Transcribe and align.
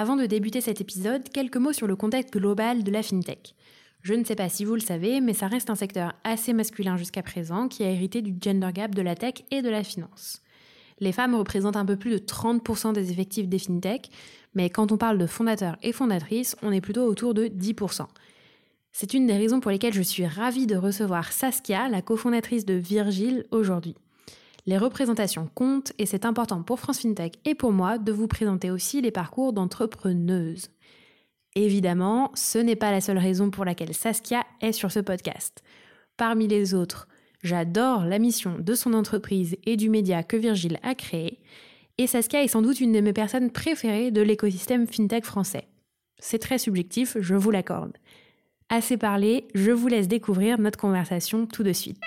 Avant 0.00 0.14
de 0.14 0.26
débuter 0.26 0.60
cet 0.60 0.80
épisode, 0.80 1.28
quelques 1.28 1.56
mots 1.56 1.72
sur 1.72 1.88
le 1.88 1.96
contexte 1.96 2.32
global 2.32 2.84
de 2.84 2.92
la 2.92 3.02
FinTech. 3.02 3.56
Je 4.02 4.14
ne 4.14 4.22
sais 4.22 4.36
pas 4.36 4.48
si 4.48 4.64
vous 4.64 4.74
le 4.74 4.80
savez, 4.80 5.20
mais 5.20 5.34
ça 5.34 5.48
reste 5.48 5.70
un 5.70 5.74
secteur 5.74 6.12
assez 6.22 6.52
masculin 6.52 6.96
jusqu'à 6.96 7.24
présent 7.24 7.66
qui 7.66 7.82
a 7.82 7.90
hérité 7.90 8.22
du 8.22 8.32
gender 8.40 8.70
gap 8.72 8.94
de 8.94 9.02
la 9.02 9.16
tech 9.16 9.42
et 9.50 9.60
de 9.60 9.68
la 9.68 9.82
finance. 9.82 10.40
Les 11.00 11.10
femmes 11.10 11.34
représentent 11.34 11.74
un 11.74 11.84
peu 11.84 11.96
plus 11.96 12.12
de 12.12 12.18
30% 12.18 12.92
des 12.92 13.10
effectifs 13.10 13.48
des 13.48 13.58
FinTech, 13.58 14.08
mais 14.54 14.70
quand 14.70 14.92
on 14.92 14.98
parle 14.98 15.18
de 15.18 15.26
fondateurs 15.26 15.76
et 15.82 15.90
fondatrices, 15.90 16.54
on 16.62 16.70
est 16.70 16.80
plutôt 16.80 17.04
autour 17.04 17.34
de 17.34 17.46
10%. 17.46 18.06
C'est 18.92 19.14
une 19.14 19.26
des 19.26 19.36
raisons 19.36 19.58
pour 19.58 19.72
lesquelles 19.72 19.94
je 19.94 20.02
suis 20.02 20.26
ravie 20.26 20.68
de 20.68 20.76
recevoir 20.76 21.32
Saskia, 21.32 21.88
la 21.88 22.02
cofondatrice 22.02 22.64
de 22.64 22.74
Virgile, 22.74 23.46
aujourd'hui. 23.50 23.96
Les 24.68 24.76
représentations 24.76 25.48
comptent 25.54 25.94
et 25.96 26.04
c'est 26.04 26.26
important 26.26 26.62
pour 26.62 26.78
France 26.78 27.00
FinTech 27.00 27.38
et 27.46 27.54
pour 27.54 27.72
moi 27.72 27.96
de 27.96 28.12
vous 28.12 28.28
présenter 28.28 28.70
aussi 28.70 29.00
les 29.00 29.10
parcours 29.10 29.54
d'entrepreneuses. 29.54 30.68
Évidemment, 31.54 32.30
ce 32.34 32.58
n'est 32.58 32.76
pas 32.76 32.90
la 32.90 33.00
seule 33.00 33.16
raison 33.16 33.50
pour 33.50 33.64
laquelle 33.64 33.94
Saskia 33.94 34.44
est 34.60 34.72
sur 34.72 34.92
ce 34.92 35.00
podcast. 35.00 35.62
Parmi 36.18 36.48
les 36.48 36.74
autres, 36.74 37.08
j'adore 37.42 38.04
la 38.04 38.18
mission 38.18 38.56
de 38.58 38.74
son 38.74 38.92
entreprise 38.92 39.56
et 39.64 39.78
du 39.78 39.88
média 39.88 40.22
que 40.22 40.36
Virgile 40.36 40.80
a 40.82 40.94
créé, 40.94 41.40
et 41.96 42.06
Saskia 42.06 42.44
est 42.44 42.48
sans 42.48 42.60
doute 42.60 42.80
une 42.80 42.92
de 42.92 43.00
mes 43.00 43.14
personnes 43.14 43.50
préférées 43.50 44.10
de 44.10 44.20
l'écosystème 44.20 44.86
FinTech 44.86 45.24
français. 45.24 45.66
C'est 46.18 46.40
très 46.40 46.58
subjectif, 46.58 47.16
je 47.18 47.34
vous 47.34 47.50
l'accorde. 47.50 47.96
Assez 48.68 48.98
parlé, 48.98 49.48
je 49.54 49.70
vous 49.70 49.88
laisse 49.88 50.08
découvrir 50.08 50.60
notre 50.60 50.78
conversation 50.78 51.46
tout 51.46 51.62
de 51.62 51.72
suite. 51.72 52.02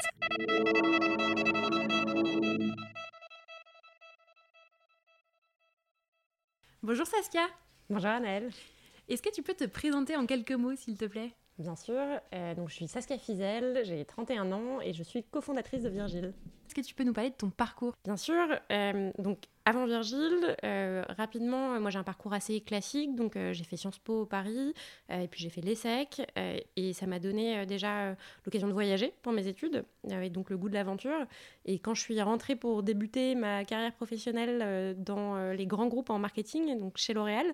Bonjour 6.84 7.06
Saskia. 7.06 7.46
Bonjour 7.92 8.10
Annelle. 8.10 8.50
Est-ce 9.08 9.22
que 9.22 9.30
tu 9.30 9.44
peux 9.44 9.54
te 9.54 9.66
présenter 9.66 10.16
en 10.16 10.26
quelques 10.26 10.54
mots, 10.54 10.76
s'il 10.76 10.98
te 10.98 11.06
plaît? 11.06 11.32
Bien 11.60 11.76
sûr. 11.76 12.02
Euh, 12.34 12.56
donc, 12.56 12.70
je 12.70 12.74
suis 12.74 12.88
Saskia 12.88 13.20
Fizel, 13.20 13.82
j'ai 13.86 14.04
31 14.04 14.52
ans 14.52 14.82
et 14.82 14.92
je 14.92 15.04
suis 15.04 15.24
cofondatrice 15.24 15.84
de 15.84 15.90
Virgile. 15.90 16.34
Est-ce 16.66 16.74
que 16.74 16.82
tu 16.82 16.96
peux 16.96 17.04
nous 17.04 17.14
parler 17.14 17.30
de 17.30 17.36
ton 17.36 17.52
parcours? 17.52 17.94
Bien 18.04 18.18
sûr. 18.18 18.48
Euh, 18.72 19.12
donc, 19.20 19.44
avant 19.66 19.86
Virgile, 19.86 20.56
euh, 20.64 21.04
rapidement, 21.10 21.80
moi 21.80 21.92
j'ai 21.92 22.00
un 22.00 22.04
parcours 22.04 22.34
assez 22.34 22.62
classique, 22.62 23.16
donc 23.16 23.38
j'ai 23.52 23.64
fait 23.64 23.78
Sciences 23.78 24.00
Po 24.00 24.26
Paris, 24.26 24.74
et 25.10 25.28
puis 25.28 25.42
j'ai 25.42 25.50
fait 25.50 25.62
l'ESSEC, 25.62 26.22
et 26.76 26.94
ça 26.94 27.06
m'a 27.06 27.20
donné 27.20 27.66
déjà 27.66 28.16
l'occasion 28.46 28.68
de 28.68 28.74
voyager 28.74 29.14
pour 29.22 29.34
mes 29.34 29.48
études, 29.48 29.86
avec 30.10 30.32
donc 30.32 30.50
le 30.50 30.58
goût 30.58 30.70
de 30.70 30.74
l'aventure. 30.74 31.26
Et 31.66 31.80
quand 31.80 31.94
je 31.94 32.02
suis 32.02 32.20
rentrée 32.22 32.56
pour 32.56 32.82
débuter 32.82 33.36
ma 33.36 33.64
carrière 33.64 33.94
professionnelle 33.94 34.96
dans 34.98 35.52
les 35.52 35.68
grands 35.68 35.88
groupes 35.88 36.10
en 36.10 36.20
marketing, 36.20 36.80
donc 36.80 36.98
chez 36.98 37.14
L'Oréal, 37.14 37.54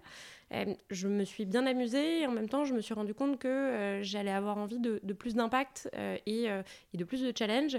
je 0.90 1.08
me 1.08 1.26
suis 1.26 1.46
bien 1.46 1.66
amusée, 1.66 2.22
et 2.22 2.28
en 2.28 2.32
même 2.32 2.48
temps 2.48 2.64
je 2.64 2.74
me 2.74 2.82
suis 2.82 2.94
rendu 2.94 3.14
compte 3.14 3.38
que 3.38 4.00
j'allais 4.02 4.32
avoir 4.32 4.58
envie 4.58 4.80
de, 4.80 5.14
plus 5.14 5.36
d'impact 5.36 5.90
et, 6.26 6.46
et, 6.46 6.98
de 6.98 7.04
plus 7.04 7.22
de 7.22 7.34
challenge. 7.38 7.78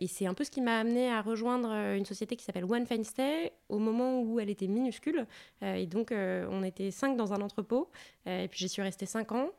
Et 0.00 0.06
c'est 0.06 0.26
un 0.26 0.34
peu 0.34 0.44
ce 0.44 0.50
qui 0.50 0.60
m'a 0.60 0.78
amené 0.78 1.10
à 1.10 1.20
rejoindre 1.20 1.70
une 1.70 2.04
société 2.04 2.36
qui 2.36 2.44
s'appelle 2.44 2.64
One 2.64 2.86
Fine 2.86 3.04
Stay 3.04 3.52
au 3.68 3.78
moment 3.78 4.20
où 4.20 4.40
elle 4.40 4.50
était 4.50 4.66
minuscule. 4.66 5.26
Euh, 5.62 5.74
et 5.74 5.86
donc, 5.86 6.12
euh, 6.12 6.46
on 6.50 6.62
était 6.62 6.90
cinq 6.90 7.16
dans 7.16 7.32
un 7.32 7.40
entrepôt. 7.40 7.90
Euh, 8.26 8.44
et 8.44 8.48
puis, 8.48 8.60
j'y 8.60 8.68
suis 8.68 8.82
restée 8.82 9.06
cinq 9.06 9.32
ans 9.32 9.50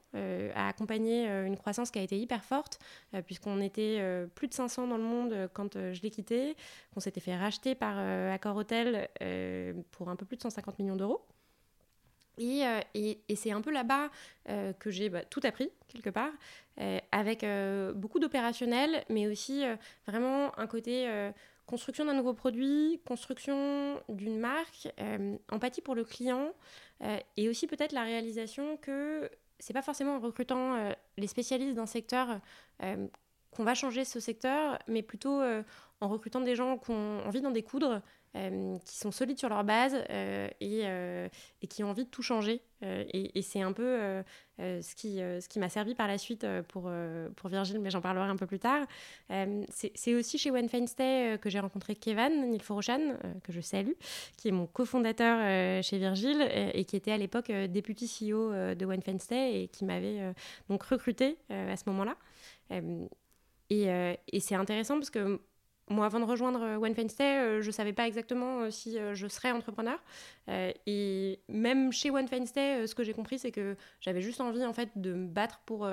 à 0.55 0.69
accompagner 0.69 1.27
une 1.27 1.57
croissance 1.57 1.91
qui 1.91 1.99
a 1.99 2.01
été 2.01 2.17
hyper 2.17 2.41
forte, 2.41 2.79
puisqu'on 3.25 3.59
était 3.59 4.01
plus 4.33 4.47
de 4.47 4.53
500 4.53 4.87
dans 4.87 4.95
le 4.95 5.03
monde 5.03 5.49
quand 5.53 5.73
je 5.73 6.01
l'ai 6.01 6.09
quitté, 6.09 6.55
qu'on 6.93 7.01
s'était 7.01 7.19
fait 7.19 7.35
racheter 7.35 7.75
par 7.75 7.97
Accor 8.31 8.55
Hotel 8.55 9.09
pour 9.91 10.07
un 10.07 10.15
peu 10.15 10.25
plus 10.25 10.37
de 10.37 10.41
150 10.41 10.79
millions 10.79 10.95
d'euros. 10.95 11.25
Et, 12.37 12.63
et, 12.93 13.35
c'est 13.35 13.51
un 13.51 13.61
peu 13.61 13.71
là-bas 13.71 14.09
que 14.79 14.91
j'ai 14.91 15.09
bah, 15.09 15.23
tout 15.23 15.41
appris, 15.43 15.69
quelque 15.87 16.09
part, 16.09 16.31
avec 17.11 17.45
beaucoup 17.95 18.19
d'opérationnel, 18.19 19.03
mais 19.09 19.27
aussi 19.27 19.63
vraiment 20.07 20.57
un 20.59 20.67
côté 20.67 21.31
construction 21.65 22.05
d'un 22.05 22.13
nouveau 22.13 22.33
produit, 22.33 23.01
construction 23.05 24.01
d'une 24.09 24.39
marque, 24.39 24.87
euh, 24.99 25.37
empathie 25.51 25.81
pour 25.81 25.95
le 25.95 26.03
client 26.03 26.53
euh, 27.01 27.17
et 27.37 27.49
aussi 27.49 27.67
peut-être 27.67 27.91
la 27.91 28.03
réalisation 28.03 28.77
que 28.77 29.29
c'est 29.59 29.73
pas 29.73 29.81
forcément 29.81 30.15
en 30.15 30.19
recrutant 30.19 30.75
euh, 30.75 30.91
les 31.17 31.27
spécialistes 31.27 31.75
d'un 31.75 31.85
secteur 31.85 32.39
qu'on 33.55 33.63
va 33.63 33.73
changer 33.73 34.05
ce 34.05 34.19
secteur, 34.19 34.77
mais 34.87 35.01
plutôt 35.01 35.41
en 36.01 36.07
recrutant 36.07 36.41
des 36.41 36.55
gens 36.55 36.77
qui 36.77 36.91
ont 36.91 37.25
envie 37.25 37.41
d'en 37.41 37.51
découdre 37.51 38.01
euh, 38.35 38.77
qui 38.83 38.97
sont 38.97 39.11
solides 39.11 39.39
sur 39.39 39.47
leur 39.47 39.63
base 39.63 39.95
euh, 40.09 40.49
et, 40.59 40.81
euh, 40.83 41.29
qui 41.69 41.85
ont 41.85 41.89
envie 41.89 42.03
de 42.03 42.09
tout 42.09 42.21
changer. 42.21 42.61
et, 42.81 43.41
c'est 43.41 43.61
un 43.61 43.71
peu 43.71 44.23
ce 44.59 44.95
qui, 44.95 45.59
m'a 45.59 45.69
servi 45.69 45.95
par 45.95 46.07
la 46.07 46.17
suite 46.17 46.45
pour, 46.67 46.91
Virgile, 47.45 47.79
mais 47.79 47.89
j'en 47.89 48.01
parlerai 48.01 48.27
un 48.27 48.35
peu 48.35 48.45
plus 48.45 48.59
tard. 48.59 48.85
c'est 49.69 50.13
aussi 50.13 50.37
chez 50.37 50.51
One 50.51 50.67
que 50.67 51.49
j'ai 51.49 51.59
rencontré 51.59 51.95
Kevin 51.95 52.51
Nilforoshan, 52.51 53.17
que 53.43 53.53
je 53.53 53.61
salue, 53.61 53.93
qui 54.37 54.49
est 54.49 54.51
mon 54.51 54.67
cofondateur 54.67 55.81
chez 55.81 55.97
Virgile 55.97 56.47
et 56.73 56.85
qui 56.85 56.95
était 56.95 57.11
à 57.11 57.17
l'époque 57.17 57.51
député 57.51 58.05
CEO 58.05 58.51
de 58.75 58.85
One 58.85 59.01
et 59.31 59.69
qui 59.69 59.85
m'avait 59.85 60.33
donc 60.69 60.83
recruté 60.83 61.37
à 61.49 61.77
ce 61.77 61.89
moment-là. 61.89 62.17
Et, 63.69 63.87
et 64.31 64.39
c'est 64.39 64.55
intéressant 64.55 64.95
parce 64.95 65.09
que 65.09 65.39
moi, 65.87 66.07
avant 66.07 66.19
de 66.19 66.25
rejoindre 66.25 66.63
euh, 66.63 66.77
One 66.77 66.95
Fine 66.95 67.09
euh, 67.21 67.61
je 67.61 67.67
ne 67.67 67.71
savais 67.71 67.93
pas 67.93 68.07
exactement 68.07 68.61
euh, 68.61 68.71
si 68.71 68.97
je 69.13 69.27
serais 69.27 69.51
entrepreneur. 69.51 69.99
et 70.47 71.39
même 71.47 71.91
chez 71.91 72.09
One 72.09 72.27
Fine 72.27 72.47
ce 72.47 72.95
que 72.95 73.03
j'ai 73.03 73.13
compris, 73.13 73.37
c'est 73.37 73.51
que 73.51 73.75
j'avais 74.01 74.21
juste 74.21 74.41
envie 74.41 74.65
en 74.65 74.73
fait, 74.73 74.89
de 74.95 75.13
me 75.13 75.27
battre 75.27 75.59
pour 75.65 75.87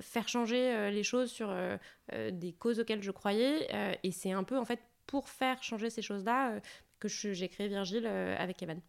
faire 0.00 0.28
changer 0.28 0.90
les 0.90 1.02
choses 1.02 1.30
sur 1.30 1.54
des 2.32 2.52
causes 2.52 2.80
auxquelles 2.80 3.02
je 3.02 3.10
croyais. 3.10 3.68
et 4.02 4.12
c'est 4.12 4.32
un 4.32 4.44
peu 4.44 4.58
en 4.58 4.64
fait 4.64 4.80
pour 5.06 5.28
faire 5.28 5.62
changer 5.62 5.90
ces 5.90 6.02
choses-là 6.02 6.60
que 6.98 7.08
j'ai 7.08 7.48
créé 7.48 7.68
Virgile 7.68 8.06
avec 8.06 8.62
Evan. 8.62 8.80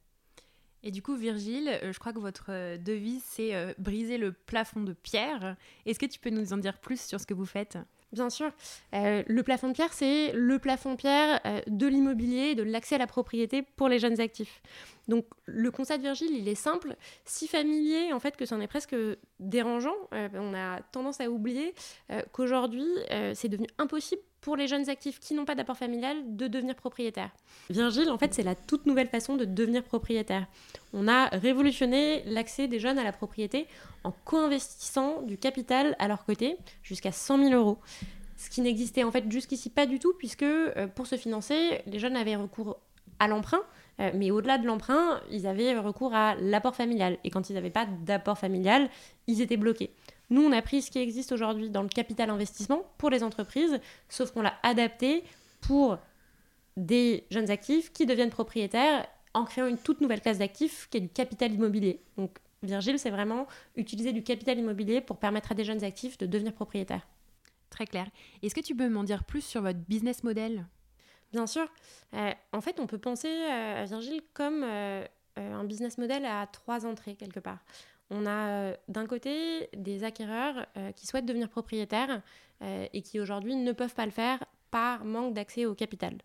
Et 0.83 0.91
du 0.91 1.01
coup, 1.01 1.15
Virgile, 1.15 1.79
je 1.83 1.99
crois 1.99 2.13
que 2.13 2.19
votre 2.19 2.77
devise, 2.77 3.23
c'est 3.25 3.75
briser 3.79 4.17
le 4.17 4.31
plafond 4.31 4.81
de 4.81 4.93
pierre. 4.93 5.55
Est-ce 5.85 5.99
que 5.99 6.05
tu 6.05 6.19
peux 6.19 6.31
nous 6.31 6.53
en 6.53 6.57
dire 6.57 6.79
plus 6.79 7.01
sur 7.01 7.19
ce 7.19 7.25
que 7.25 7.33
vous 7.33 7.45
faites? 7.45 7.77
Bien 8.11 8.29
sûr. 8.29 8.51
Euh, 8.93 9.23
le 9.25 9.43
plafond 9.43 9.69
de 9.69 9.73
pierre, 9.73 9.93
c'est 9.93 10.33
le 10.33 10.59
plafond 10.59 10.91
de 10.91 10.95
pierre 10.97 11.39
euh, 11.45 11.61
de 11.67 11.87
l'immobilier, 11.87 12.55
de 12.55 12.63
l'accès 12.63 12.95
à 12.95 12.97
la 12.97 13.07
propriété 13.07 13.61
pour 13.61 13.87
les 13.87 13.99
jeunes 13.99 14.19
actifs. 14.19 14.61
Donc 15.11 15.25
le 15.45 15.69
constat 15.71 15.97
de 15.97 16.03
Virgile, 16.03 16.31
il 16.31 16.47
est 16.47 16.55
simple, 16.55 16.95
si 17.25 17.47
familier 17.47 18.13
en 18.13 18.19
fait 18.21 18.37
que 18.37 18.45
c'en 18.45 18.61
est 18.61 18.67
presque 18.67 18.95
dérangeant. 19.39 19.95
Euh, 20.13 20.29
on 20.35 20.53
a 20.53 20.79
tendance 20.93 21.19
à 21.19 21.29
oublier 21.29 21.73
qu'aujourd'hui, 22.31 22.87
c'est 23.33 23.49
devenu 23.49 23.67
impossible 23.77 24.21
pour 24.41 24.55
les 24.55 24.67
jeunes 24.67 24.89
actifs 24.89 25.19
qui 25.19 25.33
n'ont 25.33 25.45
pas 25.45 25.55
d'apport 25.55 25.77
familial 25.77 26.17
de 26.35 26.47
devenir 26.47 26.75
propriétaires. 26.75 27.29
Virgile, 27.69 28.09
en 28.09 28.17
fait, 28.17 28.33
c'est 28.33 28.43
la 28.43 28.55
toute 28.55 28.87
nouvelle 28.87 29.07
façon 29.07 29.35
de 29.35 29.45
devenir 29.45 29.83
propriétaire. 29.83 30.47
On 30.93 31.07
a 31.07 31.27
révolutionné 31.27 32.23
l'accès 32.25 32.67
des 32.67 32.79
jeunes 32.79 32.97
à 32.97 33.03
la 33.03 33.11
propriété 33.11 33.67
en 34.03 34.11
co-investissant 34.25 35.21
du 35.21 35.37
capital 35.37 35.95
à 35.99 36.07
leur 36.07 36.25
côté 36.25 36.57
jusqu'à 36.81 37.11
100 37.11 37.49
000 37.49 37.53
euros. 37.53 37.77
Ce 38.35 38.49
qui 38.49 38.61
n'existait 38.61 39.03
en 39.03 39.11
fait 39.11 39.31
jusqu'ici 39.31 39.69
pas 39.69 39.85
du 39.85 39.99
tout, 39.99 40.13
puisque 40.17 40.41
euh, 40.41 40.87
pour 40.87 41.05
se 41.05 41.15
financer, 41.15 41.83
les 41.85 41.99
jeunes 41.99 42.15
avaient 42.15 42.35
recours 42.35 42.79
à 43.19 43.27
l'emprunt, 43.27 43.61
mais 44.13 44.31
au-delà 44.31 44.57
de 44.57 44.65
l'emprunt, 44.65 45.21
ils 45.29 45.47
avaient 45.47 45.77
recours 45.77 46.13
à 46.13 46.35
l'apport 46.35 46.75
familial. 46.75 47.17
Et 47.23 47.29
quand 47.29 47.49
ils 47.49 47.53
n'avaient 47.53 47.69
pas 47.69 47.85
d'apport 47.85 48.37
familial, 48.37 48.89
ils 49.27 49.41
étaient 49.41 49.57
bloqués. 49.57 49.93
Nous, 50.29 50.41
on 50.41 50.51
a 50.51 50.61
pris 50.61 50.81
ce 50.81 50.91
qui 50.91 50.99
existe 50.99 51.31
aujourd'hui 51.31 51.69
dans 51.69 51.83
le 51.83 51.89
capital 51.89 52.29
investissement 52.29 52.83
pour 52.97 53.09
les 53.09 53.23
entreprises, 53.23 53.79
sauf 54.07 54.31
qu'on 54.31 54.41
l'a 54.41 54.53
adapté 54.63 55.23
pour 55.59 55.97
des 56.77 57.25
jeunes 57.29 57.51
actifs 57.51 57.91
qui 57.91 58.05
deviennent 58.05 58.29
propriétaires 58.29 59.05
en 59.33 59.45
créant 59.45 59.67
une 59.67 59.77
toute 59.77 60.01
nouvelle 60.01 60.21
classe 60.21 60.39
d'actifs 60.39 60.87
qui 60.89 60.97
est 60.97 61.01
du 61.01 61.09
capital 61.09 61.51
immobilier. 61.53 62.01
Donc 62.17 62.37
Virgile, 62.63 62.99
c'est 62.99 63.09
vraiment 63.09 63.47
utiliser 63.75 64.13
du 64.13 64.23
capital 64.23 64.57
immobilier 64.57 65.01
pour 65.01 65.17
permettre 65.17 65.51
à 65.51 65.55
des 65.55 65.63
jeunes 65.63 65.83
actifs 65.83 66.17
de 66.17 66.25
devenir 66.25 66.53
propriétaires. 66.53 67.07
Très 67.69 67.85
clair. 67.85 68.07
Est-ce 68.43 68.53
que 68.53 68.61
tu 68.61 68.75
peux 68.75 68.89
m'en 68.89 69.03
dire 69.03 69.23
plus 69.23 69.41
sur 69.41 69.61
votre 69.61 69.79
business 69.79 70.23
model? 70.23 70.65
Bien 71.31 71.47
sûr. 71.47 71.67
Euh, 72.13 72.31
en 72.51 72.61
fait, 72.61 72.79
on 72.79 72.87
peut 72.87 72.97
penser 72.97 73.29
euh, 73.29 73.83
à 73.83 73.85
Virgile 73.85 74.21
comme 74.33 74.63
euh, 74.63 75.05
un 75.37 75.63
business 75.63 75.97
model 75.97 76.25
à 76.25 76.45
trois 76.47 76.85
entrées 76.85 77.15
quelque 77.15 77.39
part. 77.39 77.59
On 78.09 78.25
a 78.27 78.73
d'un 78.89 79.05
côté 79.05 79.69
des 79.73 80.03
acquéreurs 80.03 80.65
qui 80.97 81.07
souhaitent 81.07 81.25
devenir 81.25 81.47
propriétaires 81.47 82.21
et 82.59 83.01
qui 83.03 83.21
aujourd'hui 83.21 83.55
ne 83.55 83.71
peuvent 83.71 83.93
pas 83.93 84.03
le 84.05 84.11
faire 84.11 84.43
par 84.69 85.05
manque 85.05 85.33
d'accès 85.33 85.65
au 85.65 85.75
capital. 85.75 86.17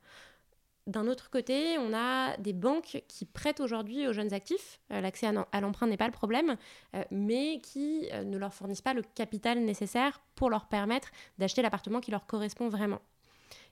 D'un 0.87 1.09
autre 1.09 1.31
côté, 1.31 1.79
on 1.79 1.93
a 1.93 2.37
des 2.37 2.52
banques 2.52 3.02
qui 3.09 3.25
prêtent 3.25 3.59
aujourd'hui 3.59 4.06
aux 4.06 4.12
jeunes 4.12 4.32
actifs. 4.32 4.79
Euh, 4.93 5.00
l'accès 5.00 5.26
à 5.26 5.61
l'emprunt 5.61 5.88
n'est 5.88 5.97
pas 5.97 6.06
le 6.06 6.12
problème, 6.12 6.56
euh, 6.94 7.02
mais 7.11 7.61
qui 7.61 8.09
euh, 8.12 8.23
ne 8.23 8.38
leur 8.38 8.55
fournissent 8.55 8.82
pas 8.82 8.94
le 8.94 9.02
capital 9.02 9.59
nécessaire 9.59 10.20
pour 10.37 10.49
leur 10.49 10.67
permettre 10.67 11.09
d'acheter 11.38 11.61
l'appartement 11.61 12.00
qui 12.00 12.12
leur 12.12 12.26
correspond 12.26 12.69
vraiment. 12.69 13.00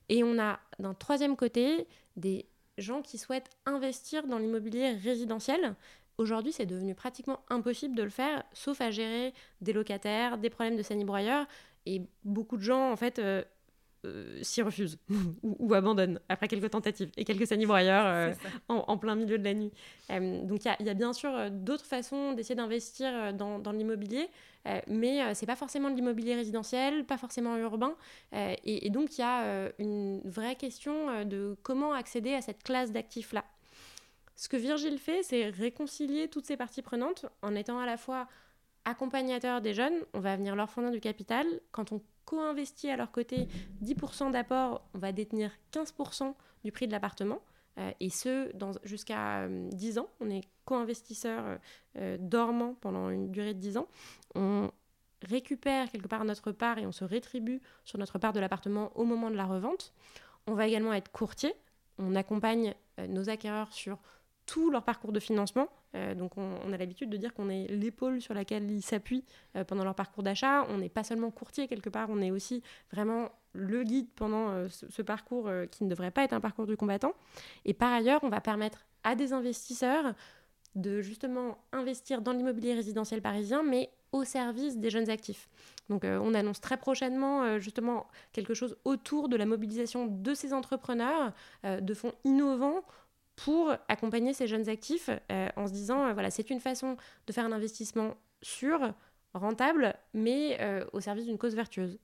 Et 0.09 0.23
on 0.23 0.39
a 0.39 0.59
d'un 0.79 0.93
troisième 0.93 1.35
côté 1.35 1.87
des 2.15 2.45
gens 2.77 3.01
qui 3.01 3.17
souhaitent 3.17 3.49
investir 3.65 4.27
dans 4.27 4.37
l'immobilier 4.37 4.91
résidentiel. 4.91 5.75
Aujourd'hui, 6.17 6.53
c'est 6.53 6.65
devenu 6.65 6.95
pratiquement 6.95 7.41
impossible 7.49 7.95
de 7.95 8.03
le 8.03 8.09
faire, 8.09 8.43
sauf 8.53 8.81
à 8.81 8.91
gérer 8.91 9.33
des 9.61 9.73
locataires, 9.73 10.37
des 10.37 10.49
problèmes 10.49 10.77
de 10.77 10.83
sanibroyeurs. 10.83 11.45
Et 11.85 12.01
beaucoup 12.23 12.57
de 12.57 12.63
gens, 12.63 12.91
en 12.91 12.95
fait, 12.95 13.19
euh, 13.19 13.43
s'y 14.41 14.61
refusent 14.61 14.97
ou, 15.43 15.73
abandonnent 15.73 16.19
après 16.29 16.47
quelques 16.47 16.69
tentatives 16.69 17.11
et 17.17 17.25
quelques 17.25 17.47
sanibroyeurs 17.47 18.05
euh, 18.05 18.33
en, 18.67 18.97
plein 18.97 19.15
milieu 19.15 19.37
de 19.37 19.43
la 19.43 19.53
nuit. 19.53 19.71
Euh, 20.09 20.43
donc 20.43 20.65
il 20.65 20.85
y, 20.85 20.89
a 20.89 20.93
bien 20.93 21.13
sûr 21.13 21.51
d'autres 21.51 21.85
façons 21.85 22.33
d'essayer 22.33 22.55
d'investir 22.55 23.33
dans, 23.33 23.71
l'immobilier, 23.71 24.29
mais 24.87 25.33
c'est 25.35 25.45
pas 25.45 25.55
forcément 25.55 25.89
de 25.89 25.95
l'immobilier 25.95 26.35
résidentiel, 26.35 27.05
pas 27.05 27.17
forcément 27.17 27.57
urbain. 27.57 27.95
Et, 28.33 28.87
et, 28.87 28.89
donc 28.89 29.17
il 29.17 29.21
y 29.21 29.23
a 29.23 29.71
une 29.79 30.21
vraie 30.25 30.55
question 30.55 31.23
de 31.25 31.55
comment 31.63 31.93
accéder 31.93 32.33
à 32.33 32.41
cette 32.41 32.63
classe 32.63 32.91
d'actifs-là. 32.91 33.43
Ce 34.35 34.49
que 34.49 34.57
Virgile 34.57 34.97
fait, 34.97 35.23
c'est 35.23 35.49
réconcilier 35.49 36.27
toutes 36.27 36.45
ces 36.45 36.57
parties 36.57 36.81
prenantes 36.81 37.25
en 37.41 37.55
étant 37.55 37.79
à 37.79 37.85
la 37.85 37.97
fois 37.97 38.27
accompagnateur 38.85 39.61
des 39.61 39.73
jeunes, 39.73 39.97
on 40.13 40.19
va 40.19 40.35
venir 40.35 40.55
leur 40.55 40.69
fournir 40.69 40.91
du 40.91 40.99
capital. 40.99 41.45
Quand 41.71 41.91
on 41.91 42.01
co-investit 42.25 42.89
à 42.89 42.97
leur 42.97 43.11
côté 43.11 43.47
10% 43.83 44.31
d'apport, 44.31 44.87
on 44.93 44.99
va 44.99 45.11
détenir 45.11 45.51
15% 45.71 46.33
du 46.63 46.71
prix 46.71 46.87
de 46.87 46.91
l'appartement. 46.91 47.41
Euh, 47.77 47.91
et 47.99 48.09
ce, 48.09 48.51
jusqu'à 48.83 49.47
10 49.49 49.97
euh, 49.97 50.01
ans. 50.01 50.09
On 50.19 50.29
est 50.29 50.43
co-investisseur 50.65 51.59
euh, 51.97 52.17
dormant 52.19 52.75
pendant 52.81 53.09
une 53.09 53.31
durée 53.31 53.53
de 53.53 53.59
10 53.59 53.77
ans. 53.77 53.87
On 54.33 54.71
récupère 55.21 55.91
quelque 55.91 56.07
part 56.07 56.23
notre 56.25 56.51
part 56.51 56.77
et 56.77 56.85
on 56.85 56.91
se 56.91 57.03
rétribue 57.03 57.61
sur 57.83 57.99
notre 57.99 58.19
part 58.19 58.33
de 58.33 58.39
l'appartement 58.39 58.91
au 58.95 59.03
moment 59.03 59.29
de 59.29 59.35
la 59.35 59.45
revente. 59.45 59.93
On 60.47 60.53
va 60.53 60.67
également 60.67 60.93
être 60.93 61.11
courtier. 61.11 61.53
On 61.97 62.15
accompagne 62.15 62.75
nos 63.07 63.29
acquéreurs 63.29 63.71
sur 63.71 63.97
tout 64.45 64.69
leur 64.69 64.83
parcours 64.83 65.11
de 65.11 65.19
financement. 65.19 65.69
Euh, 65.95 66.13
donc 66.13 66.37
on, 66.37 66.73
a 66.73 66.77
l'habitude 66.77 67.09
de 67.09 67.17
dire 67.17 67.33
qu'on 67.33 67.49
est 67.49 67.67
l'épaule 67.67 68.21
sur 68.21 68.33
laquelle 68.33 68.69
ils 68.69 68.81
s'appuient 68.81 69.23
euh, 69.55 69.63
pendant 69.63 69.83
leur 69.83 69.95
parcours 69.95 70.23
d'achat. 70.23 70.65
On 70.69 70.77
n'est 70.77 70.89
pas 70.89 71.03
seulement 71.03 71.31
courtier 71.31 71.67
quelque 71.67 71.89
part, 71.89 72.09
on 72.09 72.21
est 72.21 72.31
aussi 72.31 72.61
vraiment 72.91 73.29
le 73.53 73.83
guide 73.83 74.07
pendant 74.15 74.49
euh, 74.49 74.67
ce, 74.69 75.01
parcours 75.01 75.49
qui 75.71 75.83
ne 75.83 75.89
devrait 75.89 76.11
pas 76.11 76.23
être 76.23 76.33
un 76.33 76.41
parcours 76.41 76.67
du 76.67 76.75
combattant. 76.75 77.13
Et 77.63 77.73
par 77.73 77.91
ailleurs, 77.93 78.23
on 78.23 78.29
va 78.29 78.41
permettre 78.41 78.85
à 79.03 79.15
des 79.15 79.33
investisseurs 79.33 80.13
de 80.75 81.01
justement 81.01 81.57
investir 81.71 82.21
dans 82.21 82.33
l'immobilier 82.33 82.73
résidentiel 82.73 83.21
parisien, 83.21 83.63
mais 83.63 83.89
au 84.11 84.25
service 84.25 84.77
des 84.77 84.89
jeunes 84.89 85.09
actifs. 85.09 85.47
Donc 85.89 86.03
on 86.03 86.33
annonce 86.33 86.59
très 86.59 86.77
prochainement 86.77 87.59
justement 87.59 88.07
quelque 88.33 88.53
chose 88.53 88.75
autour 88.83 89.29
de 89.29 89.35
la 89.35 89.45
mobilisation 89.45 90.07
de 90.07 90.33
ces 90.33 90.53
entrepreneurs, 90.53 91.31
de 91.63 91.93
fonds 91.93 92.13
innovants 92.23 92.83
pour 93.35 93.75
accompagner 93.87 94.33
ces 94.33 94.47
jeunes 94.47 94.69
actifs 94.69 95.09
euh, 95.31 95.49
en 95.55 95.67
se 95.67 95.73
disant, 95.73 96.05
euh, 96.05 96.13
voilà, 96.13 96.31
c'est 96.31 96.49
une 96.49 96.59
façon 96.59 96.97
de 97.27 97.33
faire 97.33 97.45
un 97.45 97.51
investissement 97.51 98.15
sûr, 98.41 98.93
rentable, 99.33 99.95
mais 100.13 100.57
euh, 100.61 100.85
au 100.93 101.01
service 101.01 101.25
d'une 101.25 101.37
cause 101.37 101.55
vertueuse. 101.55 101.99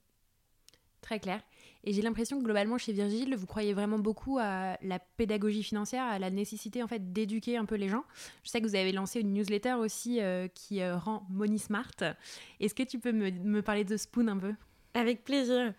Très 1.02 1.20
clair. 1.20 1.42
Et 1.84 1.94
j'ai 1.94 2.02
l'impression 2.02 2.38
que 2.38 2.44
globalement 2.44 2.78
chez 2.78 2.94
Virgile, 2.94 3.36
vous 3.36 3.48
croyez 3.48 3.74
vraiment 3.74 3.98
beaucoup 3.98 4.38
à 4.40 4.78
la 4.84 5.00
pédagogie 5.00 5.64
financière, 5.64 6.04
à 6.04 6.20
la 6.20 6.30
nécessité 6.30 6.84
en 6.84 6.88
fait 6.88 7.12
d'éduquer 7.12 7.58
un 7.58 7.66
peu 7.66 7.76
les 7.76 7.90
gens. 7.90 8.04
Je 8.44 8.52
sais 8.52 8.62
que 8.62 8.68
vous 8.68 8.76
avez 8.76 8.92
lancé 8.92 9.22
une 9.22 9.34
newsletter 9.34 9.74
aussi 9.74 10.20
qui 10.54 10.88
rend 10.88 11.26
Money 11.32 11.58
Smart. 11.58 11.92
Est-ce 12.60 12.76
que 12.76 12.84
tu 12.84 13.00
peux 13.00 13.12
me, 13.12 13.32
me 13.32 13.64
parler 13.64 13.84
de 13.84 13.98
Spoon 13.98 14.28
un 14.28 14.38
peu? 14.38 14.54
Avec 14.94 15.24
plaisir. 15.24 15.74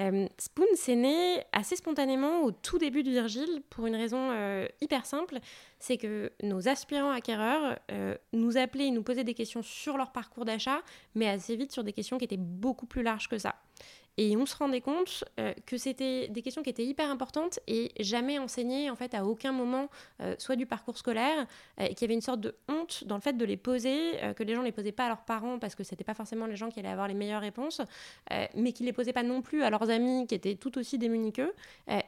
Euh, 0.00 0.26
Spoon, 0.38 0.66
c'est 0.74 0.96
né 0.96 1.42
assez 1.52 1.76
spontanément 1.76 2.42
au 2.42 2.50
tout 2.50 2.78
début 2.78 3.02
de 3.02 3.10
Virgile 3.10 3.62
pour 3.70 3.86
une 3.86 3.94
raison 3.94 4.30
euh, 4.32 4.66
hyper 4.80 5.06
simple, 5.06 5.38
c'est 5.78 5.96
que 5.96 6.32
nos 6.42 6.68
aspirants 6.68 7.12
acquéreurs 7.12 7.78
euh, 7.92 8.16
nous 8.32 8.56
appelaient 8.56 8.88
et 8.88 8.90
nous 8.90 9.02
posaient 9.02 9.24
des 9.24 9.34
questions 9.34 9.62
sur 9.62 9.96
leur 9.96 10.12
parcours 10.12 10.44
d'achat, 10.44 10.80
mais 11.14 11.28
assez 11.28 11.56
vite 11.56 11.72
sur 11.72 11.84
des 11.84 11.92
questions 11.92 12.18
qui 12.18 12.24
étaient 12.24 12.36
beaucoup 12.36 12.86
plus 12.86 13.02
larges 13.02 13.28
que 13.28 13.38
ça. 13.38 13.54
Et 14.16 14.36
on 14.36 14.46
se 14.46 14.54
rendait 14.54 14.80
compte 14.80 15.24
que 15.66 15.76
c'était 15.76 16.28
des 16.28 16.40
questions 16.40 16.62
qui 16.62 16.70
étaient 16.70 16.84
hyper 16.84 17.10
importantes 17.10 17.58
et 17.66 17.90
jamais 17.98 18.38
enseignées 18.38 18.88
en 18.88 18.94
fait 18.94 19.12
à 19.12 19.24
aucun 19.26 19.50
moment, 19.50 19.88
soit 20.38 20.54
du 20.54 20.66
parcours 20.66 20.96
scolaire, 20.96 21.48
et 21.80 21.96
qu'il 21.96 22.02
y 22.02 22.04
avait 22.04 22.14
une 22.14 22.20
sorte 22.20 22.40
de 22.40 22.54
honte 22.68 23.02
dans 23.06 23.16
le 23.16 23.20
fait 23.20 23.32
de 23.32 23.44
les 23.44 23.56
poser, 23.56 24.12
que 24.36 24.44
les 24.44 24.54
gens 24.54 24.60
ne 24.60 24.66
les 24.66 24.72
posaient 24.72 24.92
pas 24.92 25.06
à 25.06 25.08
leurs 25.08 25.24
parents 25.24 25.58
parce 25.58 25.74
que 25.74 25.82
c'était 25.82 26.04
pas 26.04 26.14
forcément 26.14 26.46
les 26.46 26.54
gens 26.54 26.70
qui 26.70 26.78
allaient 26.78 26.90
avoir 26.90 27.08
les 27.08 27.14
meilleures 27.14 27.40
réponses, 27.40 27.80
mais 28.54 28.72
qui 28.72 28.84
les 28.84 28.92
posaient 28.92 29.12
pas 29.12 29.24
non 29.24 29.42
plus 29.42 29.64
à 29.64 29.70
leurs 29.70 29.83
amis 29.90 30.26
qui 30.26 30.34
étaient 30.34 30.56
tout 30.56 30.78
aussi 30.78 30.98
démunis 30.98 31.32
qu'eux 31.32 31.54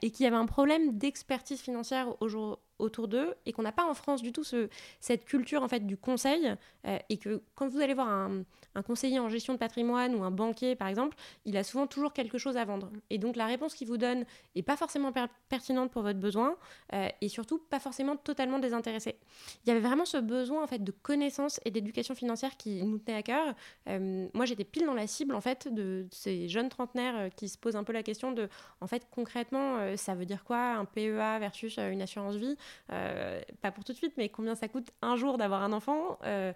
et 0.02 0.10
qui 0.10 0.26
avaient 0.26 0.36
un 0.36 0.46
problème 0.46 0.96
d'expertise 0.98 1.60
financière 1.60 2.08
au 2.20 2.28
jour, 2.28 2.58
autour 2.78 3.08
d'eux 3.08 3.34
et 3.46 3.52
qu'on 3.52 3.62
n'a 3.62 3.72
pas 3.72 3.84
en 3.84 3.94
France 3.94 4.22
du 4.22 4.32
tout 4.32 4.44
ce, 4.44 4.68
cette 5.00 5.24
culture 5.24 5.62
en 5.62 5.68
fait 5.68 5.86
du 5.86 5.96
conseil 5.96 6.54
euh, 6.86 6.98
et 7.08 7.16
que 7.16 7.42
quand 7.54 7.68
vous 7.68 7.80
allez 7.80 7.94
voir 7.94 8.08
un, 8.08 8.42
un, 8.74 8.82
conseiller 8.82 9.18
en 9.18 9.28
gestion 9.28 9.54
de 9.54 9.58
patrimoine 9.58 10.14
ou 10.14 10.24
un 10.24 10.30
banquier 10.30 10.76
par 10.76 10.88
exemple, 10.88 11.16
il 11.44 11.56
a 11.56 11.64
souvent 11.64 11.86
toujours 11.86 12.12
quelque 12.12 12.38
chose 12.38 12.56
à 12.56 12.64
vendre 12.64 12.90
et 13.10 13.18
donc 13.18 13.36
la 13.36 13.46
réponse 13.46 13.74
qu'il 13.74 13.88
vous 13.88 13.96
donne 13.96 14.24
est 14.54 14.62
pas 14.62 14.76
forcément 14.76 15.12
pertinente 15.48 15.90
pour 15.90 16.02
votre 16.02 16.18
besoin 16.18 16.56
euh, 16.92 17.08
et 17.20 17.28
surtout 17.28 17.58
pas 17.58 17.80
forcément 17.80 18.16
totalement 18.16 18.58
désintéressée. 18.58 19.16
Il 19.64 19.68
y 19.68 19.70
avait 19.70 19.80
vraiment 19.86 20.04
ce 20.04 20.18
besoin 20.18 20.62
en 20.62 20.66
fait 20.66 20.82
de 20.84 20.92
connaissances 20.92 21.60
et 21.64 21.70
d'éducation 21.70 22.14
financière 22.14 22.56
qui 22.56 22.82
nous 22.84 22.98
tenait 22.98 23.18
à 23.18 23.22
cœur. 23.22 23.54
Euh, 23.88 24.28
moi 24.34 24.44
j'étais 24.44 24.64
pile 24.64 24.86
dans 24.86 24.94
la 24.94 25.06
cible 25.06 25.34
en 25.34 25.40
fait 25.40 25.72
de 25.72 26.06
ces 26.10 26.48
jeunes 26.48 26.68
trentenaires 26.68 27.30
qui 27.36 27.48
se 27.48 27.56
posent 27.56 27.76
un 27.76 27.84
peu 27.84 27.92
la 27.92 28.02
question 28.02 28.32
de 28.32 28.48
en 28.80 28.86
fait 28.86 29.06
concrètement 29.10 29.96
ça 29.96 30.14
veut 30.14 30.26
dire 30.26 30.44
quoi 30.44 30.74
un 30.74 30.84
PEA 30.84 31.38
versus 31.38 31.78
une 31.78 32.02
assurance 32.02 32.36
vie? 32.36 32.56
Euh, 32.92 33.40
pas 33.60 33.70
pour 33.70 33.84
tout 33.84 33.92
de 33.92 33.96
suite, 33.96 34.14
mais 34.16 34.28
combien 34.28 34.54
ça 34.54 34.68
coûte 34.68 34.90
un 35.02 35.16
jour 35.16 35.38
d'avoir 35.38 35.62
un 35.62 35.72
enfant 35.72 36.18
euh, 36.24 36.52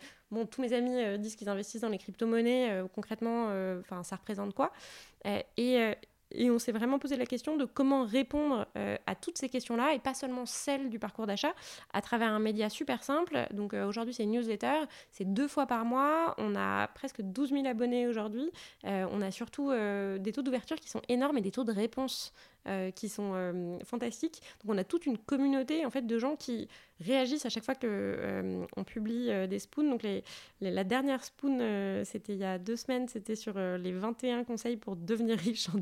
tous 0.50 0.60
mes 0.60 0.72
amis 0.72 1.02
euh, 1.02 1.16
disent 1.16 1.36
qu'ils 1.36 1.48
investissent 1.48 1.82
dans 1.82 1.88
les 1.88 1.98
crypto-monnaies. 1.98 2.84
concrètement, 2.94 3.48
ça 4.02 4.16
représente 4.16 4.54
quoi 4.54 4.72
et 6.32 6.50
on 6.50 6.58
s'est 6.58 6.72
vraiment 6.72 6.98
posé 6.98 7.16
la 7.16 7.26
question 7.26 7.56
de 7.56 7.64
comment 7.64 8.04
répondre 8.04 8.66
à 9.06 9.14
toutes 9.14 9.38
ces 9.38 9.48
questions-là 9.48 9.94
et 9.94 9.98
pas 9.98 10.14
seulement 10.14 10.46
celles 10.46 10.90
du 10.90 10.98
parcours 10.98 11.26
d'achat 11.26 11.52
à 11.92 12.00
travers 12.00 12.32
un 12.32 12.38
média 12.38 12.68
super 12.68 13.02
simple. 13.02 13.46
Donc 13.52 13.74
aujourd'hui, 13.74 14.14
c'est 14.14 14.24
une 14.24 14.32
newsletter, 14.32 14.84
c'est 15.10 15.32
deux 15.32 15.48
fois 15.48 15.66
par 15.66 15.84
mois. 15.84 16.34
On 16.38 16.54
a 16.56 16.88
presque 16.88 17.22
12 17.22 17.50
000 17.50 17.66
abonnés 17.66 18.06
aujourd'hui. 18.06 18.50
on 18.84 19.20
a 19.20 19.30
surtout 19.30 19.70
des 19.70 20.32
taux 20.32 20.42
d'ouverture 20.42 20.76
qui 20.76 20.88
sont 20.88 21.02
énormes 21.08 21.38
et 21.38 21.42
des 21.42 21.50
taux 21.50 21.64
de 21.64 21.72
réponse 21.72 22.32
euh, 22.68 22.90
qui 22.90 23.08
sont 23.08 23.32
euh, 23.34 23.78
fantastiques. 23.84 24.42
Donc 24.62 24.74
on 24.74 24.78
a 24.78 24.84
toute 24.84 25.06
une 25.06 25.16
communauté 25.16 25.86
en 25.86 25.90
fait 25.90 26.06
de 26.06 26.18
gens 26.18 26.36
qui 26.36 26.68
réagissent 27.00 27.46
à 27.46 27.48
chaque 27.48 27.64
fois 27.64 27.74
que 27.74 27.86
euh, 27.88 28.66
on 28.76 28.84
publie 28.84 29.30
des 29.48 29.58
spoons. 29.58 29.88
Donc 29.88 30.06
la 30.60 30.84
dernière 30.84 31.24
spoon, 31.24 32.04
c'était 32.04 32.34
il 32.34 32.38
y 32.38 32.44
a 32.44 32.58
deux 32.58 32.76
semaines, 32.76 33.08
c'était 33.08 33.34
sur 33.34 33.58
les 33.58 33.92
21 33.92 34.44
conseils 34.44 34.76
pour 34.76 34.96
devenir 34.96 35.38
riche 35.38 35.70
en 35.70 35.78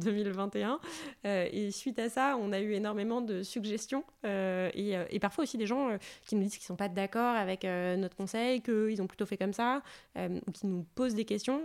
2021. 0.47 0.81
et 1.25 1.71
suite 1.71 1.99
à 1.99 2.09
ça, 2.09 2.37
on 2.41 2.53
a 2.53 2.61
eu 2.61 2.73
énormément 2.73 3.21
de 3.21 3.43
suggestions 3.43 4.05
et, 4.25 4.97
et, 5.11 5.19
parfois 5.19 5.45
aussi 5.45 5.59
des 5.59 5.67
gens 5.67 5.99
qui 6.27 6.37
nous 6.37 6.43
disent 6.43 6.57
qu'ils 6.57 6.67
sont 6.67 6.77
pas 6.77 6.89
d'accord 6.89 7.35
avec 7.35 7.65
notre 7.65 8.17
conseil, 8.17 8.61
qu'ils 8.63 9.01
ont 9.03 9.07
plutôt 9.07 9.27
fait 9.27 9.37
comme 9.37 9.53
ça, 9.53 9.83
ou 10.17 10.51
qui 10.53 10.67
nous 10.67 10.85
posent 10.95 11.15
des 11.15 11.25
questions. 11.25 11.63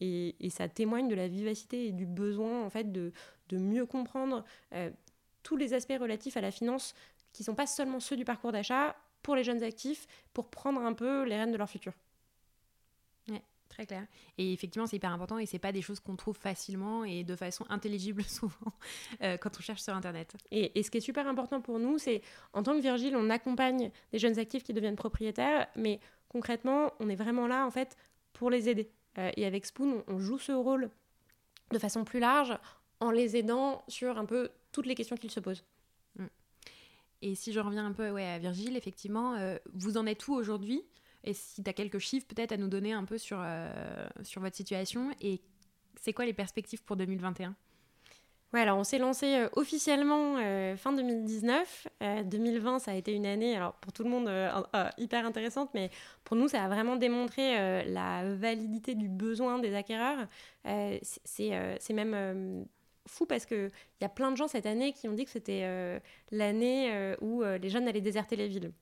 Et, 0.00 0.34
ça 0.50 0.68
témoigne 0.68 1.08
de 1.08 1.14
la 1.14 1.28
vivacité 1.28 1.86
et 1.86 1.92
du 1.92 2.06
besoin 2.06 2.64
en 2.64 2.70
fait 2.70 2.92
de 2.92 3.12
mieux 3.58 3.86
comprendre 3.86 4.44
euh, 4.74 4.90
tous 5.42 5.56
les 5.56 5.74
aspects 5.74 5.98
relatifs 5.98 6.36
à 6.36 6.40
la 6.40 6.50
finance 6.50 6.94
qui 7.32 7.42
ne 7.42 7.46
sont 7.46 7.54
pas 7.54 7.66
seulement 7.66 8.00
ceux 8.00 8.16
du 8.16 8.24
parcours 8.24 8.52
d'achat 8.52 8.96
pour 9.22 9.36
les 9.36 9.44
jeunes 9.44 9.62
actifs, 9.62 10.06
pour 10.32 10.48
prendre 10.48 10.80
un 10.80 10.92
peu 10.92 11.24
les 11.24 11.36
rênes 11.36 11.52
de 11.52 11.56
leur 11.56 11.68
futur. 11.68 11.92
Très 13.80 13.86
clair. 13.86 14.06
Et 14.38 14.52
effectivement, 14.52 14.86
c'est 14.86 14.96
hyper 14.96 15.12
important 15.12 15.38
et 15.38 15.46
c'est 15.46 15.58
pas 15.58 15.72
des 15.72 15.82
choses 15.82 16.00
qu'on 16.00 16.16
trouve 16.16 16.36
facilement 16.36 17.04
et 17.04 17.24
de 17.24 17.34
façon 17.36 17.64
intelligible 17.68 18.22
souvent 18.28 18.72
euh, 19.22 19.36
quand 19.36 19.50
on 19.58 19.62
cherche 19.62 19.80
sur 19.82 19.94
Internet. 19.94 20.36
Et, 20.50 20.78
et, 20.78 20.82
ce 20.82 20.90
qui 20.90 20.98
est 20.98 21.02
super 21.02 21.26
important 21.26 21.60
pour 21.60 21.78
nous, 21.78 21.98
c'est 21.98 22.22
en 22.52 22.62
tant 22.62 22.74
que 22.76 22.82
Virgile, 22.82 23.16
on 23.16 23.30
accompagne 23.30 23.90
des 24.12 24.18
jeunes 24.18 24.38
actifs 24.38 24.62
qui 24.62 24.72
deviennent 24.72 24.96
propriétaires, 24.96 25.66
mais 25.76 26.00
concrètement, 26.28 26.92
on 27.00 27.08
est 27.08 27.16
vraiment 27.16 27.46
là 27.46 27.66
en 27.66 27.70
fait 27.70 27.96
pour 28.32 28.50
les 28.50 28.68
aider. 28.68 28.90
Euh, 29.18 29.30
et 29.36 29.46
avec 29.46 29.66
Spoon, 29.66 30.04
on, 30.06 30.18
joue 30.18 30.38
ce 30.38 30.52
rôle 30.52 30.90
de 31.72 31.78
façon 31.78 32.04
plus 32.04 32.20
large 32.20 32.56
en 33.00 33.10
les 33.10 33.36
aidant 33.36 33.82
sur 33.88 34.18
un 34.18 34.24
peu 34.24 34.50
toutes 34.72 34.86
les 34.86 34.94
questions 34.94 35.16
qu'ils 35.16 35.30
se 35.30 35.40
posent. 35.40 35.64
Mm. 36.16 36.26
Et 37.22 37.34
si 37.34 37.52
je 37.52 37.60
reviens 37.60 37.86
un 37.86 37.92
peu 37.92 38.10
ouais, 38.10 38.26
à 38.26 38.38
Virgile, 38.38 38.76
effectivement, 38.76 39.34
euh, 39.34 39.56
vous 39.72 39.96
en 39.96 40.06
êtes 40.06 40.28
où 40.28 40.34
aujourd'hui? 40.34 40.84
Et 41.24 41.34
si 41.34 41.62
tu 41.62 41.68
as 41.70 41.72
quelques 41.72 41.98
chiffres 41.98 42.26
peut-être 42.26 42.52
à 42.52 42.56
nous 42.56 42.68
donner 42.68 42.92
un 42.92 43.04
peu 43.04 43.18
sur, 43.18 43.38
euh, 43.40 44.06
sur 44.22 44.40
votre 44.40 44.56
situation 44.56 45.10
et 45.20 45.40
c'est 46.00 46.12
quoi 46.12 46.24
les 46.24 46.32
perspectives 46.32 46.82
pour 46.82 46.96
2021 46.96 47.54
Ouais, 48.52 48.60
alors 48.62 48.78
on 48.78 48.84
s'est 48.84 48.98
lancé 48.98 49.26
euh, 49.36 49.48
officiellement 49.52 50.36
euh, 50.38 50.76
fin 50.76 50.92
2019. 50.92 51.86
2020, 52.24 52.74
euh, 52.74 52.78
ça 52.80 52.90
a 52.90 52.94
été 52.94 53.12
une 53.12 53.26
année, 53.26 53.54
alors 53.54 53.74
pour 53.74 53.92
tout 53.92 54.02
le 54.02 54.10
monde, 54.10 54.28
hyper 54.98 55.24
intéressante, 55.24 55.70
mais 55.72 55.90
pour 56.24 56.36
nous, 56.36 56.48
ça 56.48 56.64
a 56.64 56.68
vraiment 56.68 56.96
démontré 56.96 57.84
la 57.84 58.34
validité 58.34 58.94
du 58.96 59.08
besoin 59.08 59.60
des 59.60 59.74
acquéreurs. 59.74 60.26
c'est 60.64 61.92
même 61.92 62.66
fou 63.06 63.26
parce 63.26 63.46
qu'il 63.46 63.70
y 64.00 64.04
a 64.04 64.08
plein 64.08 64.32
de 64.32 64.36
gens 64.36 64.48
cette 64.48 64.66
année 64.66 64.92
qui 64.92 65.08
ont 65.08 65.12
dit 65.12 65.24
que 65.24 65.30
c'était 65.30 66.00
l'année 66.32 67.14
où 67.20 67.42
les 67.42 67.68
jeunes 67.68 67.86
allaient 67.86 68.00
déserter 68.00 68.36
les 68.36 68.48
villes. 68.48 68.72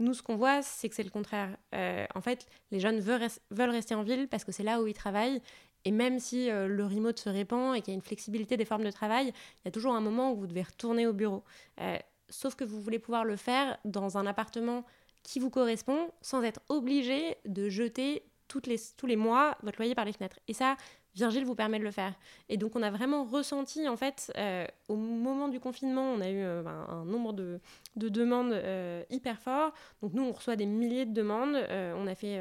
Nous, 0.00 0.14
ce 0.14 0.22
qu'on 0.22 0.36
voit, 0.36 0.62
c'est 0.62 0.88
que 0.88 0.94
c'est 0.94 1.04
le 1.04 1.10
contraire. 1.10 1.56
en 1.72 2.20
fait, 2.20 2.46
les 2.72 2.80
jeunes 2.80 3.00
veulent, 3.00 3.70
rester 3.70 3.94
en 3.94 4.02
ville 4.02 4.26
parce 4.28 4.44
que 4.44 4.50
c'est 4.50 4.62
là 4.62 4.80
où 4.80 4.86
ils 4.86 4.94
travaillent 4.94 5.40
et 5.84 5.90
même 5.90 6.18
si 6.18 6.50
euh, 6.50 6.68
le 6.68 6.84
remote 6.84 7.18
se 7.18 7.28
répand 7.28 7.74
et 7.76 7.80
qu'il 7.80 7.92
y 7.92 7.94
a 7.94 7.96
une 7.96 8.02
flexibilité 8.02 8.56
des 8.56 8.64
formes 8.64 8.84
de 8.84 8.90
travail, 8.90 9.28
il 9.28 9.62
y 9.64 9.68
a 9.68 9.70
toujours 9.70 9.94
un 9.94 10.00
moment 10.00 10.32
où 10.32 10.36
vous 10.36 10.46
devez 10.46 10.62
retourner 10.62 11.06
au 11.06 11.12
bureau. 11.12 11.42
Euh, 11.80 11.96
sauf 12.28 12.54
que 12.54 12.64
vous 12.64 12.80
voulez 12.80 12.98
pouvoir 12.98 13.24
le 13.24 13.36
faire 13.36 13.78
dans 13.84 14.18
un 14.18 14.26
appartement 14.26 14.84
qui 15.22 15.38
vous 15.38 15.50
correspond 15.50 16.10
sans 16.20 16.42
être 16.42 16.60
obligé 16.68 17.36
de 17.46 17.68
jeter 17.68 18.24
les, 18.66 18.80
tous 18.96 19.06
les 19.06 19.16
mois 19.16 19.56
votre 19.62 19.78
loyer 19.78 19.94
par 19.94 20.04
les 20.04 20.12
fenêtres. 20.12 20.38
Et 20.48 20.54
ça, 20.54 20.76
Virgile 21.14 21.44
vous 21.44 21.54
permet 21.54 21.78
de 21.78 21.84
le 21.84 21.90
faire. 21.90 22.14
Et 22.48 22.56
donc 22.56 22.76
on 22.76 22.82
a 22.82 22.90
vraiment 22.90 23.24
ressenti, 23.24 23.88
en 23.88 23.96
fait, 23.96 24.32
euh, 24.36 24.66
au 24.88 24.96
moment 24.96 25.48
du 25.48 25.58
confinement, 25.58 26.02
on 26.02 26.20
a 26.20 26.28
eu 26.28 26.42
euh, 26.42 26.62
ben, 26.62 26.86
un 26.88 27.04
nombre 27.04 27.32
de, 27.32 27.60
demandes 27.96 28.52
euh, 28.52 29.02
hyper 29.10 29.40
fort. 29.40 29.72
Donc 30.02 30.12
nous, 30.14 30.22
on 30.22 30.32
reçoit 30.32 30.56
des 30.56 30.66
milliers 30.66 31.06
de 31.06 31.12
demandes. 31.12 31.56
on 31.96 32.06
a 32.06 32.14
fait 32.14 32.40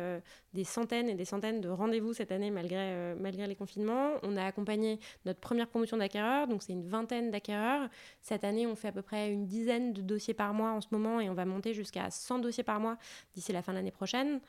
des 0.53 0.63
centaines 0.63 1.09
et 1.09 1.15
des 1.15 1.25
centaines 1.25 1.61
de 1.61 1.69
rendez-vous 1.69 2.13
cette 2.13 2.31
année 2.31 2.51
malgré, 2.51 3.15
malgré 3.19 3.47
les 3.47 3.55
confinements. 3.55 4.13
On 4.23 4.37
a 4.37 4.45
accompagné 4.45 4.99
notre 5.25 5.39
première 5.39 5.67
promotion 5.67 5.97
d'acquéreurs, 5.97 6.47
donc 6.47 6.63
c'est 6.63 6.73
une 6.73 6.87
vingtaine 6.87 7.31
d'acquéreurs. 7.31 7.89
Cette 8.21 8.43
année, 8.43 8.67
on 8.67 8.75
fait 8.75 8.89
à 8.89 8.91
peu 8.91 9.01
près 9.01 9.31
une 9.31 9.45
dizaine 9.45 9.93
de 9.93 10.01
dossiers 10.01 10.33
par 10.33 10.53
mois 10.53 10.71
en 10.71 10.81
ce 10.81 10.87
moment 10.91 11.19
et 11.19 11.29
on 11.29 11.33
va 11.33 11.45
monter 11.45 11.73
jusqu'à 11.73 12.09
100 12.09 12.39
dossiers 12.39 12.63
par 12.63 12.79
mois 12.79 12.97
d'ici 13.33 13.51
la 13.51 13.61
fin 13.61 13.71
de 13.71 13.77
l'année 13.77 13.91
prochaine. 13.91 14.39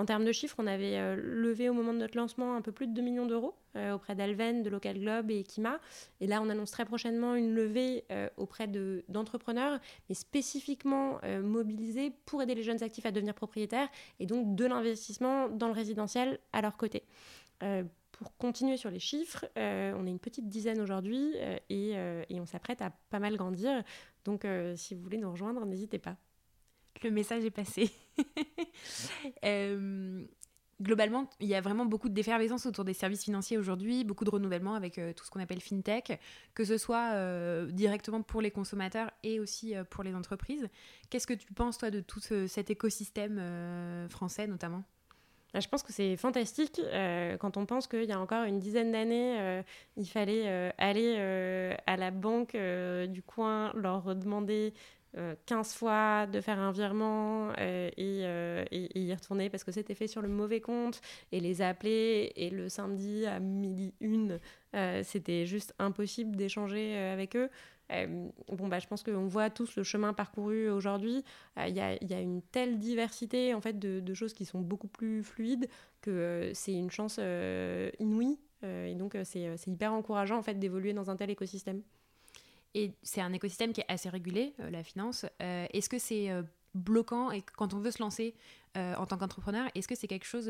En 0.00 0.06
termes 0.06 0.24
de 0.24 0.32
chiffres, 0.32 0.56
on 0.58 0.66
avait 0.66 0.96
euh, 0.96 1.14
levé 1.14 1.68
au 1.68 1.74
moment 1.74 1.92
de 1.92 1.98
notre 1.98 2.16
lancement 2.16 2.56
un 2.56 2.62
peu 2.62 2.72
plus 2.72 2.86
de 2.86 2.94
2 2.94 3.02
millions 3.02 3.26
d'euros 3.26 3.54
euh, 3.76 3.92
auprès 3.92 4.14
d'Alven, 4.14 4.62
de 4.62 4.70
Local 4.70 4.98
Globe 4.98 5.30
et 5.30 5.42
Kima. 5.42 5.78
Et 6.20 6.26
là, 6.26 6.40
on 6.40 6.48
annonce 6.48 6.70
très 6.70 6.86
prochainement 6.86 7.34
une 7.34 7.52
levée 7.52 8.04
euh, 8.10 8.30
auprès 8.38 8.66
d'entrepreneurs, 9.10 9.78
mais 10.08 10.14
spécifiquement 10.14 11.20
mobilisés 11.42 12.14
pour 12.24 12.40
aider 12.40 12.54
les 12.54 12.62
jeunes 12.62 12.82
actifs 12.82 13.04
à 13.04 13.10
devenir 13.10 13.34
propriétaires 13.34 13.88
et 14.20 14.26
donc 14.26 14.54
de 14.54 14.64
l'investissement 14.64 15.48
dans 15.48 15.66
le 15.66 15.74
résidentiel 15.74 16.38
à 16.54 16.62
leur 16.62 16.78
côté. 16.78 17.02
pour 18.12 18.34
continuer 18.38 18.78
sur 18.78 18.90
les 18.90 19.00
chiffres, 19.00 19.44
on 19.56 20.06
est 20.06 20.10
une 20.10 20.18
petite 20.18 20.48
dizaine 20.48 20.80
aujourd'hui 20.80 21.34
et, 21.68 21.90
et, 21.90 22.40
on 22.40 22.46
s'apprête 22.46 22.80
à 22.80 22.90
pas 23.10 23.18
mal 23.18 23.36
grandir. 23.36 23.82
Donc, 24.24 24.46
si 24.76 24.94
vous 24.94 25.02
voulez 25.02 25.18
nous 25.18 25.30
rejoindre, 25.30 25.66
n'hésitez 25.66 25.98
pas 25.98 26.16
le 27.02 27.10
message 27.10 27.44
est 27.44 27.50
passé. 27.50 27.90
Euh, 29.44 30.24
globalement, 30.80 31.28
il 31.40 31.48
y 31.48 31.54
a 31.54 31.60
vraiment 31.60 31.84
beaucoup 31.84 32.08
d'effervescence 32.08 32.66
autour 32.66 32.84
des 32.84 32.94
services 32.94 33.24
financiers 33.24 33.58
aujourd'hui, 33.58 34.04
beaucoup 34.04 34.24
de 34.24 34.30
renouvellement 34.30 34.74
avec 34.74 34.98
euh, 34.98 35.12
tout 35.12 35.24
ce 35.24 35.30
qu'on 35.30 35.40
appelle 35.40 35.60
fintech, 35.60 36.18
que 36.54 36.64
ce 36.64 36.78
soit 36.78 37.12
euh, 37.12 37.70
directement 37.70 38.22
pour 38.22 38.40
les 38.40 38.50
consommateurs 38.50 39.10
et 39.22 39.40
aussi 39.40 39.74
pour 39.90 40.04
les 40.04 40.14
entreprises. 40.14 40.68
Qu'est-ce 41.08 41.26
que 41.26 41.34
tu 41.34 41.52
penses, 41.52 41.78
toi, 41.78 41.90
de 41.90 42.00
tout 42.00 42.20
cet 42.20 42.70
écosystème 42.70 44.08
français 44.10 44.46
notamment? 44.46 44.84
Je 45.54 45.66
pense 45.66 45.82
que 45.82 45.92
c'est 45.92 46.16
fantastique 46.16 46.80
quand 47.40 47.56
on 47.56 47.66
pense 47.66 47.86
qu'il 47.88 48.04
y 48.04 48.12
a 48.12 48.20
encore 48.20 48.44
une 48.44 48.58
dizaine 48.58 48.92
d'années, 48.92 49.62
il 49.96 50.06
fallait 50.06 50.72
aller 50.78 51.74
à 51.86 51.96
la 51.96 52.10
banque 52.10 52.56
du 53.08 53.22
coin, 53.22 53.72
leur 53.74 54.14
demander 54.14 54.72
15 55.14 55.16
euh, 55.16 55.78
fois 55.78 56.26
de 56.26 56.40
faire 56.40 56.58
un 56.58 56.70
virement 56.70 57.50
euh, 57.58 57.90
euh, 57.98 58.64
et, 58.70 59.00
y 59.00 59.12
retourner 59.14 59.50
parce 59.50 59.64
que 59.64 59.72
c'était 59.72 59.94
fait 59.94 60.06
sur 60.06 60.22
le 60.22 60.28
mauvais 60.28 60.60
compte 60.60 61.00
et 61.32 61.40
les 61.40 61.62
appeler 61.62 62.32
et 62.36 62.50
le 62.50 62.68
samedi 62.68 63.26
à 63.26 63.40
midi 63.40 63.94
une 64.00 64.38
c'était 65.02 65.46
juste 65.46 65.74
impossible 65.80 66.36
d'échanger 66.36 66.96
avec 66.96 67.34
eux. 67.34 67.50
Bon 67.88 68.68
bah 68.68 68.78
je 68.78 68.86
pense 68.86 69.02
qu'on 69.02 69.26
voit 69.26 69.50
tous 69.50 69.74
le 69.74 69.82
chemin 69.82 70.12
parcouru 70.12 70.70
aujourd'hui. 70.70 71.24
Il 71.66 71.74
y, 71.74 71.80
a, 71.80 72.20
une 72.20 72.40
telle 72.52 72.78
diversité 72.78 73.52
en 73.52 73.60
fait 73.60 73.80
de, 73.80 73.98
de 73.98 74.14
choses 74.14 74.32
qui 74.32 74.44
sont 74.44 74.60
beaucoup 74.60 74.86
plus 74.86 75.24
fluides 75.24 75.68
que 76.02 76.52
c'est 76.54 76.72
une 76.72 76.90
chance 76.90 77.18
inouïe. 77.98 78.38
Et 78.62 78.94
donc 78.94 79.18
c'est 79.24 79.66
hyper 79.66 79.92
encourageant 79.92 80.38
en 80.38 80.42
fait 80.42 80.54
d'évoluer 80.54 80.92
dans 80.92 81.10
un 81.10 81.16
tel 81.16 81.30
écosystème 81.30 81.82
et 82.74 82.92
c'est 83.02 83.20
un 83.20 83.32
écosystème 83.32 83.72
qui 83.72 83.80
est 83.80 83.86
assez 83.88 84.08
régulé, 84.08 84.54
euh, 84.60 84.70
la 84.70 84.82
finance. 84.82 85.26
Euh, 85.42 85.66
est-ce 85.72 85.88
que 85.88 85.98
c'est 85.98 86.30
euh, 86.30 86.42
bloquant 86.74 87.30
et 87.30 87.42
quand 87.42 87.74
on 87.74 87.78
veut 87.78 87.90
se 87.90 88.02
lancer 88.02 88.34
en 88.76 89.04
tant 89.04 89.18
qu'entrepreneur, 89.18 89.68
est-ce 89.74 89.88
que 89.88 89.96
c'est 89.96 90.06
quelque 90.06 90.26
chose 90.26 90.48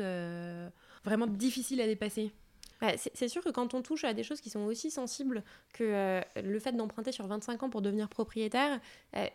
vraiment 1.03 1.25
difficile 1.25 1.81
à 1.81 1.87
dépasser? 1.87 2.31
Bah, 2.81 2.93
c'est 2.97 3.27
sûr 3.27 3.43
que 3.43 3.49
quand 3.49 3.73
on 3.73 3.81
touche 3.81 4.03
à 4.03 4.13
des 4.13 4.23
choses 4.23 4.41
qui 4.41 4.49
sont 4.49 4.61
aussi 4.61 4.91
sensibles 4.91 5.43
que 5.73 6.21
le 6.35 6.59
fait 6.59 6.73
d'emprunter 6.73 7.11
sur 7.11 7.27
25 7.27 7.63
ans 7.63 7.69
pour 7.69 7.81
devenir 7.81 8.09
propriétaire, 8.09 8.79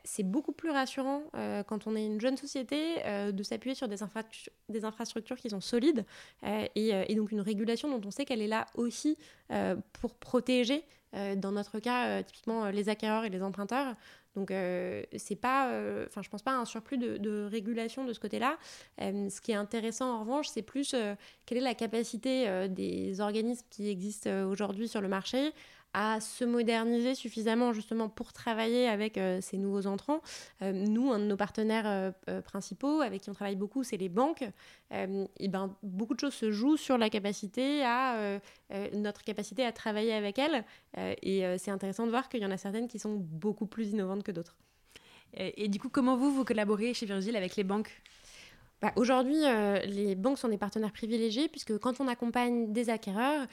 c'est 0.05 0.25
beaucoup 0.25 0.53
plus 0.53 0.71
rassurant 0.71 1.23
quand 1.67 1.87
on 1.87 1.97
est 1.97 2.05
une 2.05 2.21
jeune 2.21 2.37
société 2.37 2.97
de 3.33 3.43
s'appuyer 3.43 3.75
sur 3.75 3.89
des, 3.89 4.85
infrastructures 4.85 5.37
qui 5.37 5.51
sont 5.51 5.61
solides 5.61 6.05
et, 6.45 6.91
et, 6.91 7.15
donc 7.15 7.33
une 7.33 7.41
régulation 7.41 7.89
dont 7.89 8.07
on 8.07 8.11
sait 8.11 8.25
qu'elle 8.25 8.43
est 8.43 8.49
là 8.49 8.67
aussi 8.75 9.17
pour 9.93 10.15
protéger 10.17 10.85
euh, 11.17 11.35
dans 11.35 11.53
notre 11.53 11.79
cas, 11.79 12.07
euh, 12.07 12.23
typiquement 12.23 12.65
euh, 12.65 12.71
les 12.71 12.89
acquéreurs 12.89 13.25
et 13.25 13.31
les 13.31 13.43
emprunteurs. 13.43 13.95
Donc, 14.37 14.53
c'est 15.17 15.37
pas, 15.37 15.71
enfin, 16.07 16.23
je 16.23 16.29
pense 16.29 16.43
pas 16.43 16.53
à 16.53 16.57
un 16.57 16.65
surplus 16.65 16.99
de, 16.99 17.17
de 17.17 17.49
régulation 17.51 18.05
de 18.05 18.13
ce 18.13 18.21
côté-là. 18.21 18.57
ce 18.99 19.41
qui 19.41 19.53
est 19.53 19.57
intéressant 19.57 20.15
en 20.15 20.21
revanche, 20.21 20.49
c'est 20.49 20.63
plus 20.63 20.95
quelle 21.47 21.59
est 21.59 21.63
la 21.63 21.75
capacité 21.75 22.69
des 22.69 23.21
organismes 23.21 23.67
qui 23.71 23.89
existent 23.89 24.31
aujourd'hui 24.45 24.89
sur 24.89 25.01
le 25.01 25.09
marché 25.09 25.53
à 25.99 26.21
se 26.21 26.45
moderniser 26.45 27.15
suffisamment 27.15 27.73
justement 27.73 28.11
pour 28.11 28.35
travailler 28.35 28.87
avec 28.87 29.17
euh, 29.17 29.41
ces 29.41 29.57
nouveaux 29.57 29.87
entrants. 29.87 30.21
Euh, 30.61 30.71
nous, 30.71 31.11
un 31.11 31.19
de 31.19 31.25
nos 31.25 31.39
partenaires 31.39 31.87
euh, 32.29 32.43
principaux 32.43 33.01
avec 33.01 33.23
qui 33.23 33.31
on 33.31 33.33
travaille 33.33 33.57
beaucoup, 33.57 33.83
c'est 33.83 33.97
les 33.97 34.11
banques. 34.11 34.45
et 34.91 35.49
ben, 35.49 35.75
beaucoup 35.83 36.13
de 36.13 36.21
choses 36.21 36.35
se 36.35 36.51
jouent 36.51 36.77
sur 36.77 36.99
la 36.99 37.09
capacité 37.09 37.83
à 37.83 38.39
notre 38.93 39.25
capacité 39.25 39.65
à 39.65 39.73
travailler 39.73 40.13
avec 40.13 40.39
elles. 40.39 40.65
et 40.97 41.45
c'est 41.59 41.71
intéressant 41.71 42.05
de 42.05 42.11
voir 42.11 42.29
qu'il 42.29 42.41
y 42.41 42.47
en 42.47 42.51
a 42.51 42.57
certaines 42.57 42.89
qui 42.89 42.99
sont 42.99 43.15
beaucoup 43.17 43.67
plus 43.67 43.91
innovantes 43.91 44.23
que 44.23 44.33
d'autres. 44.33 44.57
Et, 45.35 45.69
du 45.69 45.81
coup, 45.81 45.89
comment 45.89 46.17
vous, 46.17 46.31
vous 46.31 46.45
collaborez 46.45 46.95
chez 46.95 47.07
Virgile 47.07 47.37
avec 47.37 47.57
les 47.57 47.65
banques? 47.65 47.91
Bah, 48.81 48.93
Aujourd'hui, 48.97 49.43
les 49.87 50.15
banques 50.15 50.39
sont 50.39 50.49
des 50.49 50.59
partenaires 50.59 50.93
privilégiés 50.93 51.49
puisque 51.49 51.77
quand 51.79 52.01
on 52.01 52.07
accompagne 52.07 52.73
des 52.73 52.91
acquéreurs, 52.91 53.47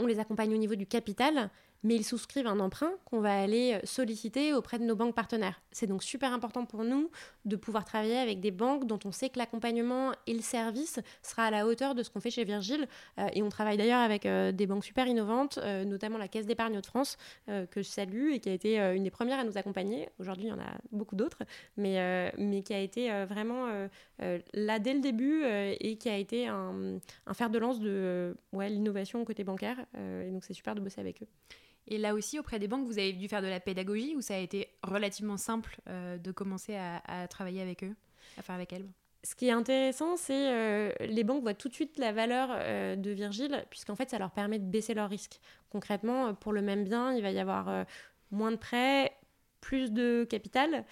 on 0.00 0.06
les 0.06 0.18
accompagne 0.18 0.52
au 0.52 0.58
niveau 0.58 0.74
du 0.74 0.86
capital, 0.86 1.50
mais 1.84 1.94
ils 1.94 2.04
souscrivent 2.04 2.46
un 2.46 2.58
emprunt 2.58 2.92
qu'on 3.04 3.20
va 3.20 3.40
aller 3.40 3.78
solliciter 3.84 4.52
auprès 4.52 4.78
de 4.78 4.84
nos 4.84 4.96
banques 4.96 5.14
partenaires. 5.14 5.60
C'est 5.70 5.86
donc 5.86 6.02
super 6.02 6.32
important 6.32 6.64
pour 6.64 6.82
nous 6.82 7.10
de 7.44 7.56
pouvoir 7.56 7.84
travailler 7.84 8.16
avec 8.16 8.40
des 8.40 8.50
banques 8.50 8.86
dont 8.86 8.98
on 9.04 9.12
sait 9.12 9.28
que 9.28 9.38
l'accompagnement 9.38 10.12
et 10.26 10.34
le 10.34 10.40
service 10.40 10.98
sera 11.22 11.44
à 11.44 11.50
la 11.50 11.66
hauteur 11.66 11.94
de 11.94 12.02
ce 12.02 12.10
qu'on 12.10 12.20
fait 12.20 12.30
chez 12.30 12.44
Virgile. 12.44 12.88
Euh, 13.18 13.28
et 13.32 13.42
on 13.42 13.48
travaille 13.48 13.76
d'ailleurs 13.76 14.00
avec 14.00 14.26
euh, 14.26 14.52
des 14.52 14.66
banques 14.66 14.84
super 14.84 15.06
innovantes, 15.06 15.58
euh, 15.62 15.84
notamment 15.84 16.18
la 16.18 16.28
Caisse 16.28 16.46
d'épargne 16.46 16.80
de 16.80 16.86
France, 16.86 17.16
que 17.46 17.82
je 17.82 17.88
salue 17.88 18.32
et 18.32 18.40
qui 18.40 18.48
a 18.48 18.52
été 18.52 18.78
une 18.78 19.04
des 19.04 19.10
premières 19.10 19.38
à 19.38 19.44
nous 19.44 19.58
accompagner. 19.58 20.08
Aujourd'hui, 20.18 20.44
il 20.44 20.48
y 20.48 20.52
en 20.52 20.58
a 20.58 20.78
beaucoup 20.92 21.16
d'autres, 21.16 21.42
mais, 21.76 22.32
mais 22.38 22.62
qui 22.62 22.74
a 22.74 22.80
été 22.80 23.10
vraiment 23.26 23.66
là 24.18 24.78
dès 24.78 24.94
le 24.94 25.00
début 25.00 25.44
et 25.44 25.96
qui 25.96 26.08
a 26.08 26.16
été 26.16 26.48
un, 26.48 26.98
fer 27.32 27.50
de 27.50 27.58
lance 27.58 27.80
de 27.80 28.36
ouais, 28.52 28.68
l'innovation 28.68 29.24
côté 29.24 29.44
bancaire. 29.44 29.78
et 29.96 30.30
donc, 30.30 30.44
c'est 30.44 30.54
super 30.54 30.74
de 30.74 30.80
bosser 30.80 31.00
avec 31.00 31.22
eux. 31.22 31.28
Et 31.86 31.98
là 31.98 32.14
aussi, 32.14 32.38
auprès 32.38 32.58
des 32.58 32.68
banques, 32.68 32.86
vous 32.86 32.98
avez 32.98 33.12
dû 33.12 33.28
faire 33.28 33.42
de 33.42 33.46
la 33.46 33.60
pédagogie 33.60 34.14
ou 34.16 34.20
ça 34.20 34.34
a 34.34 34.38
été 34.38 34.68
relativement 34.82 35.36
simple 35.36 35.78
de 35.86 36.32
commencer 36.32 36.76
à, 36.76 37.28
travailler 37.28 37.62
avec 37.62 37.84
eux, 37.84 37.94
faire 38.42 38.54
avec 38.54 38.72
elles? 38.72 38.88
Ce 39.24 39.34
qui 39.34 39.48
est 39.48 39.52
intéressant, 39.52 40.18
c'est 40.18 40.52
euh, 40.52 40.92
les 41.00 41.24
banques 41.24 41.42
voient 41.42 41.54
tout 41.54 41.70
de 41.70 41.74
suite 41.74 41.96
la 41.96 42.12
valeur 42.12 42.50
euh, 42.52 42.94
de 42.94 43.10
Virgile, 43.10 43.64
puisqu'en 43.70 43.96
fait, 43.96 44.10
ça 44.10 44.18
leur 44.18 44.30
permet 44.30 44.58
de 44.58 44.66
baisser 44.66 44.92
leurs 44.92 45.08
risques. 45.08 45.40
Concrètement, 45.70 46.26
euh, 46.26 46.32
pour 46.34 46.52
le 46.52 46.60
même 46.60 46.84
bien, 46.84 47.14
il 47.14 47.22
va 47.22 47.30
y 47.30 47.38
avoir 47.38 47.86
moins 48.30 48.50
de 48.50 48.56
prêts, 48.56 49.16
plus 49.62 49.92
de 49.92 50.26
capital. 50.28 50.84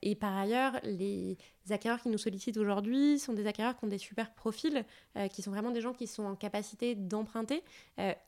et 0.00 0.14
par 0.14 0.34
ailleurs, 0.34 0.80
les 0.84 1.36
acquéreurs 1.68 2.00
qui 2.00 2.08
nous 2.08 2.16
sollicitent 2.16 2.56
aujourd'hui 2.56 3.18
sont 3.18 3.34
des 3.34 3.46
acquéreurs 3.46 3.76
qui 3.76 3.84
ont 3.84 3.88
des 3.88 3.98
super 3.98 4.32
profils, 4.32 4.86
qui 5.30 5.42
sont 5.42 5.50
vraiment 5.50 5.70
des 5.70 5.82
gens 5.82 5.92
qui 5.92 6.06
sont 6.06 6.24
en 6.24 6.34
capacité 6.34 6.94
d'emprunter, 6.94 7.62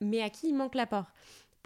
mais 0.03 0.21
à 0.21 0.29
qui 0.29 0.49
il 0.49 0.55
manque 0.55 0.75
l'apport. 0.75 1.07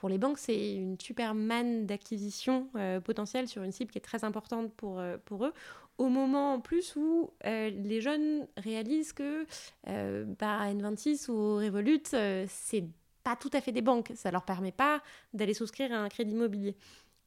Pour 0.02 0.08
les 0.08 0.18
banques, 0.18 0.38
c'est 0.38 0.74
une 0.74 0.98
super 0.98 1.32
manne 1.32 1.86
d'acquisition 1.86 2.66
potentielle 3.04 3.46
sur 3.46 3.62
une 3.62 3.70
cible 3.70 3.92
qui 3.92 3.98
est 3.98 4.02
très 4.02 4.24
importante 4.24 4.72
pour, 4.74 5.00
pour 5.26 5.46
eux. 5.46 5.52
Au 5.98 6.08
moment 6.08 6.54
en 6.54 6.60
plus 6.60 6.96
où 6.96 7.30
euh, 7.44 7.70
les 7.70 8.00
jeunes 8.00 8.48
réalisent 8.56 9.12
que 9.12 9.46
euh, 9.88 10.24
bah, 10.38 10.72
N26 10.72 11.30
ou 11.30 11.56
Revolut, 11.56 12.02
euh, 12.14 12.46
c'est 12.48 12.84
pas 13.22 13.36
tout 13.36 13.50
à 13.52 13.60
fait 13.60 13.72
des 13.72 13.82
banques, 13.82 14.10
ça 14.14 14.30
leur 14.30 14.44
permet 14.44 14.72
pas 14.72 15.02
d'aller 15.32 15.54
souscrire 15.54 15.92
à 15.92 15.98
un 15.98 16.08
crédit 16.08 16.32
immobilier. 16.32 16.76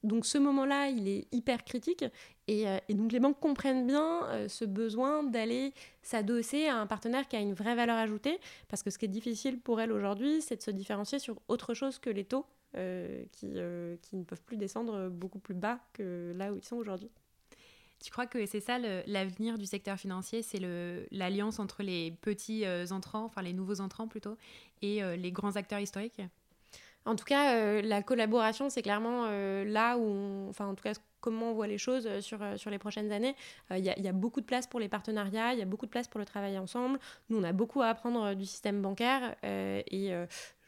Donc 0.03 0.25
ce 0.25 0.38
moment-là, 0.38 0.89
il 0.89 1.08
est 1.08 1.27
hyper 1.32 1.63
critique. 1.63 2.03
Et, 2.48 2.65
donc 2.89 3.12
les 3.12 3.20
banques 3.20 3.39
comprennent 3.39 3.88
bien 3.88 4.48
ce 4.48 4.65
besoin 4.65 5.24
d'aller 5.24 5.74
s'adosser 6.03 6.67
à 6.67 6.75
un 6.75 6.86
partenaire 6.86 7.27
qui 7.27 7.36
a 7.38 7.39
une 7.39 7.53
vraie 7.53 7.74
valeur 7.75 7.98
ajoutée. 7.98 8.39
Parce 8.67 8.84
que 8.84 8.91
ce 8.91 9.00
qui 9.00 9.05
est 9.05 9.08
difficile 9.08 9.60
pour 9.60 9.82
elles 9.82 9.91
aujourd'hui, 9.91 10.41
c'est 10.41 10.58
de 10.58 10.62
se 10.62 10.70
différencier 10.70 11.17
sur 11.17 11.39
autre 11.48 11.74
chose 11.74 11.98
que 11.98 12.12
les 12.12 12.25
taux 12.25 12.46
qui, 13.32 13.48
qui 14.01 14.15
ne 14.15 14.24
peuvent 14.24 14.41
plus 14.41 14.58
descendre 14.58 15.10
beaucoup 15.10 15.39
plus 15.39 15.55
bas 15.55 15.79
que 15.94 16.34
là 16.36 16.51
où 16.51 16.58
ils 16.58 16.63
sont 16.63 16.75
aujourd'hui. 16.75 17.10
Tu 18.03 18.12
crois 18.12 18.27
que 18.27 18.46
c'est 18.46 18.60
ça 18.60 18.77
l'avenir 19.08 19.58
du 19.58 19.65
secteur 19.65 19.98
financier, 19.98 20.41
c'est 20.44 20.60
l'alliance 21.12 21.60
entre 21.60 21.82
les 21.82 22.12
petits 22.22 22.65
euh, 22.65 22.86
entrants, 22.91 23.24
enfin 23.25 23.41
les 23.41 23.53
nouveaux 23.53 23.82
entrants 23.82 24.08
plutôt, 24.08 24.38
et 24.82 25.03
euh, 25.03 25.15
les 25.15 25.32
grands 25.32 25.55
acteurs 25.55 25.79
historiques? 25.79 26.22
En 27.05 27.15
tout 27.15 27.25
cas, 27.25 27.55
euh, 27.55 27.82
la 27.82 28.01
collaboration, 28.01 28.70
c'est 28.70 28.82
clairement 28.82 29.27
là 29.27 29.98
où, 29.98 30.48
enfin 30.50 30.67
en 30.67 30.75
tout 30.75 30.84
cas, 30.84 30.94
comment 31.22 31.51
on 31.51 31.53
voit 31.53 31.67
les 31.67 31.77
choses 31.77 32.20
sur, 32.20 32.39
sur 32.58 32.70
les 32.70 32.77
prochaines 32.77 33.12
années. 33.12 33.36
Il 33.72 33.77
y, 33.77 34.01
y, 34.01 34.08
a 34.08 34.12
beaucoup 34.12 34.41
de 34.41 34.46
place 34.46 34.67
pour 34.67 34.79
les 34.79 34.89
partenariats, 34.89 35.53
il 35.53 35.60
y 35.60 35.62
a 35.63 35.65
beaucoup 35.65 35.88
de 35.88 35.91
place 35.91 36.08
pour 36.08 36.20
le 36.20 36.25
travail 36.25 36.60
ensemble. 36.60 37.00
Nous, 37.29 37.39
on 37.39 37.44
a 37.44 37.53
beaucoup 37.53 37.82
à 37.82 37.88
apprendre 37.88 38.36
du 38.36 38.46
système 38.46 38.82
bancaire 38.82 39.36
et 39.44 40.13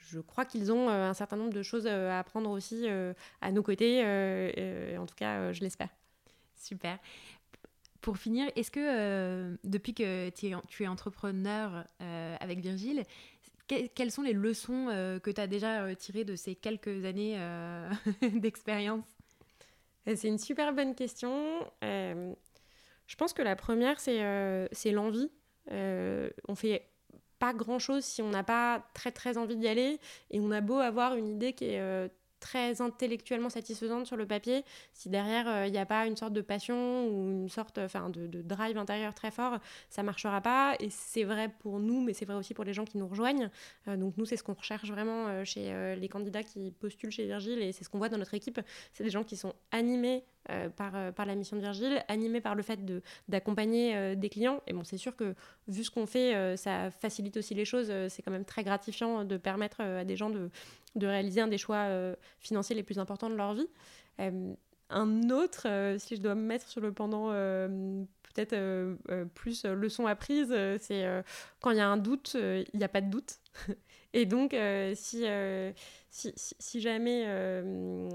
je 0.09 0.19
crois 0.19 0.45
qu'ils 0.45 0.71
ont 0.71 0.89
un 0.89 1.13
certain 1.13 1.35
nombre 1.35 1.53
de 1.53 1.63
choses 1.63 1.87
à 1.87 2.19
apprendre 2.19 2.49
aussi 2.49 2.87
à 3.41 3.51
nos 3.51 3.63
côtés. 3.63 4.01
en 4.97 5.05
tout 5.05 5.15
cas, 5.15 5.51
je 5.53 5.61
l'espère. 5.61 5.89
Super. 6.55 6.99
Pour 8.01 8.17
finir, 8.17 8.49
est-ce 8.55 8.71
que 8.71 8.79
euh, 8.79 9.55
depuis 9.63 9.93
que 9.93 10.29
tu 10.29 10.47
es, 10.47 10.55
tu 10.67 10.83
es 10.83 10.87
entrepreneur 10.87 11.83
euh, 12.01 12.35
avec 12.39 12.59
Virgile, 12.59 13.03
quelles 13.67 14.11
sont 14.11 14.21
les 14.21 14.31
leçons 14.31 14.87
euh, 14.89 15.19
que 15.19 15.29
tu 15.29 15.41
as 15.41 15.47
déjà 15.47 15.93
tirées 15.95 16.23
de 16.23 16.37
ces 16.37 16.55
quelques 16.55 17.03
années 17.05 17.37
d'expérience? 18.21 19.05
C'est 20.05 20.29
une 20.29 20.37
super 20.37 20.73
bonne 20.73 20.95
question. 20.95 21.59
je 21.81 23.15
pense 23.17 23.33
que 23.33 23.41
la 23.41 23.57
première, 23.57 23.99
c'est 23.99 24.91
l'envie. 24.91 25.29
on 25.69 26.55
fait 26.55 26.87
pas 27.39 27.53
grand 27.53 27.79
chose 27.79 28.03
si 28.03 28.22
on 28.22 28.29
n'a 28.29 28.44
pas 28.44 28.84
très 28.94 29.12
très 29.12 29.38
envie 29.38 29.56
d'y 29.56 29.67
aller 29.67 30.00
et 30.32 30.39
on 30.39 30.51
a 30.51 30.62
beau 30.62 30.77
avoir 30.77 31.15
une 31.15 31.27
idée 31.27 31.53
qui 31.53 31.65
est 31.65 32.10
très 32.39 32.82
intellectuellement 32.82 33.50
satisfaisante 33.50 34.06
sur 34.06 34.15
le 34.15 34.25
papier, 34.25 34.63
si 34.94 35.10
derrière 35.10 35.48
euh, 35.48 35.67
il 35.67 35.72
n'y 35.72 35.77
a 35.77 35.86
pas 35.86 36.06
une 36.06 36.15
sorte 36.15 36.34
de 36.34 36.41
passion 36.41 37.08
ou 37.08 37.32
une 37.32 37.50
sorte 37.50 37.79
de, 37.79 38.41
drive 38.41 38.77
intérieur 38.77 39.13
très 39.13 39.32
fort, 39.32 39.58
ça 39.89 40.03
marchera 40.03 40.41
pas. 40.41 40.75
Et 40.79 40.89
c'est 40.89 41.24
vrai 41.24 41.50
pour 41.60 41.79
nous, 41.79 42.01
mais 42.01 42.13
c'est 42.13 42.25
vrai 42.25 42.36
aussi 42.36 42.53
pour 42.53 42.63
les 42.63 42.74
gens 42.74 42.86
qui 42.86 42.98
nous 42.98 43.08
rejoignent. 43.08 43.50
Euh, 43.88 43.98
donc 43.98 44.17
nous, 44.17 44.25
c'est 44.25 44.38
ce 44.38 44.44
qu'on 44.44 44.53
recherche 44.53 44.89
vraiment 44.89 45.27
euh, 45.27 45.44
chez 45.44 45.96
les 45.98 46.10
candidats 46.10 46.44
qui 46.44 46.72
postulent 46.72 47.12
chez 47.12 47.25
Virgile 47.25 47.62
et 47.62 47.72
c'est 47.72 47.84
ce 47.84 47.89
qu'on 47.89 47.98
voit 47.98 48.10
dans 48.10 48.17
notre 48.17 48.33
équipe. 48.33 48.59
C'est 48.94 49.03
des 49.03 49.09
gens 49.09 49.24
qui 49.24 49.35
sont 49.35 49.53
animés 49.72 50.24
par, 50.75 51.14
par 51.14 51.25
la 51.25 51.36
mission 51.36 51.57
de 51.57 51.62
Virgile, 51.62 52.03
animés 52.07 52.42
par 52.42 52.55
le 52.55 52.64
fait 52.64 52.79
d'accompagner 53.27 54.16
des 54.16 54.29
clients. 54.29 54.62
Et 54.68 54.74
bon, 54.74 54.83
c'est 54.83 54.98
sûr 54.98 55.16
que 55.16 55.36
vu 55.68 55.83
ce 55.83 55.92
qu'on 55.92 56.05
fait, 56.05 56.55
ça 56.57 56.92
facilite 56.92 57.38
aussi 57.38 57.53
les 57.53 57.66
choses. 57.66 57.92
c'est 58.10 58.22
quand 58.22 58.31
même 58.31 58.46
très 58.46 58.64
gratifiant 58.64 59.25
de 59.25 59.38
permettre 59.38 59.81
à 59.81 60.05
des 60.05 60.16
gens 60.16 60.29
de 60.29 60.50
de 60.98 61.07
réaliser 61.07 61.42
un 61.42 61.48
des 61.48 61.57
choix 61.57 61.86
euh, 61.88 62.16
financiers 62.40 62.75
les 62.75 62.83
plus 62.83 63.00
importants 63.00 63.29
de 63.29 63.36
leur 63.36 63.53
vie. 63.53 63.70
Euh, 64.20 64.53
un 64.90 65.29
autre, 65.29 65.68
euh, 65.68 65.98
si 65.98 66.16
je 66.16 66.22
dois 66.22 66.36
me 66.36 66.42
mettre 66.42 66.68
sur 66.68 66.81
le 66.81 66.92
pendant 66.92 67.29
peut-être 67.29 68.55
plus 69.33 69.66
leçon 69.66 70.05
apprise, 70.05 70.55
c'est 70.79 71.24
quand 71.60 71.72
il 71.72 71.77
y 71.77 71.81
a 71.81 71.88
un 71.88 71.98
doute, 71.98 72.36
il 72.36 72.77
n'y 72.77 72.83
a 72.83 72.90
pas 72.90 73.01
de 73.01 73.10
doute. 73.10 73.40
Et 74.18 74.25
donc, 74.25 74.56
si, 74.96 75.25
si, 76.10 76.34
si, 76.36 76.82
jamais 76.82 77.25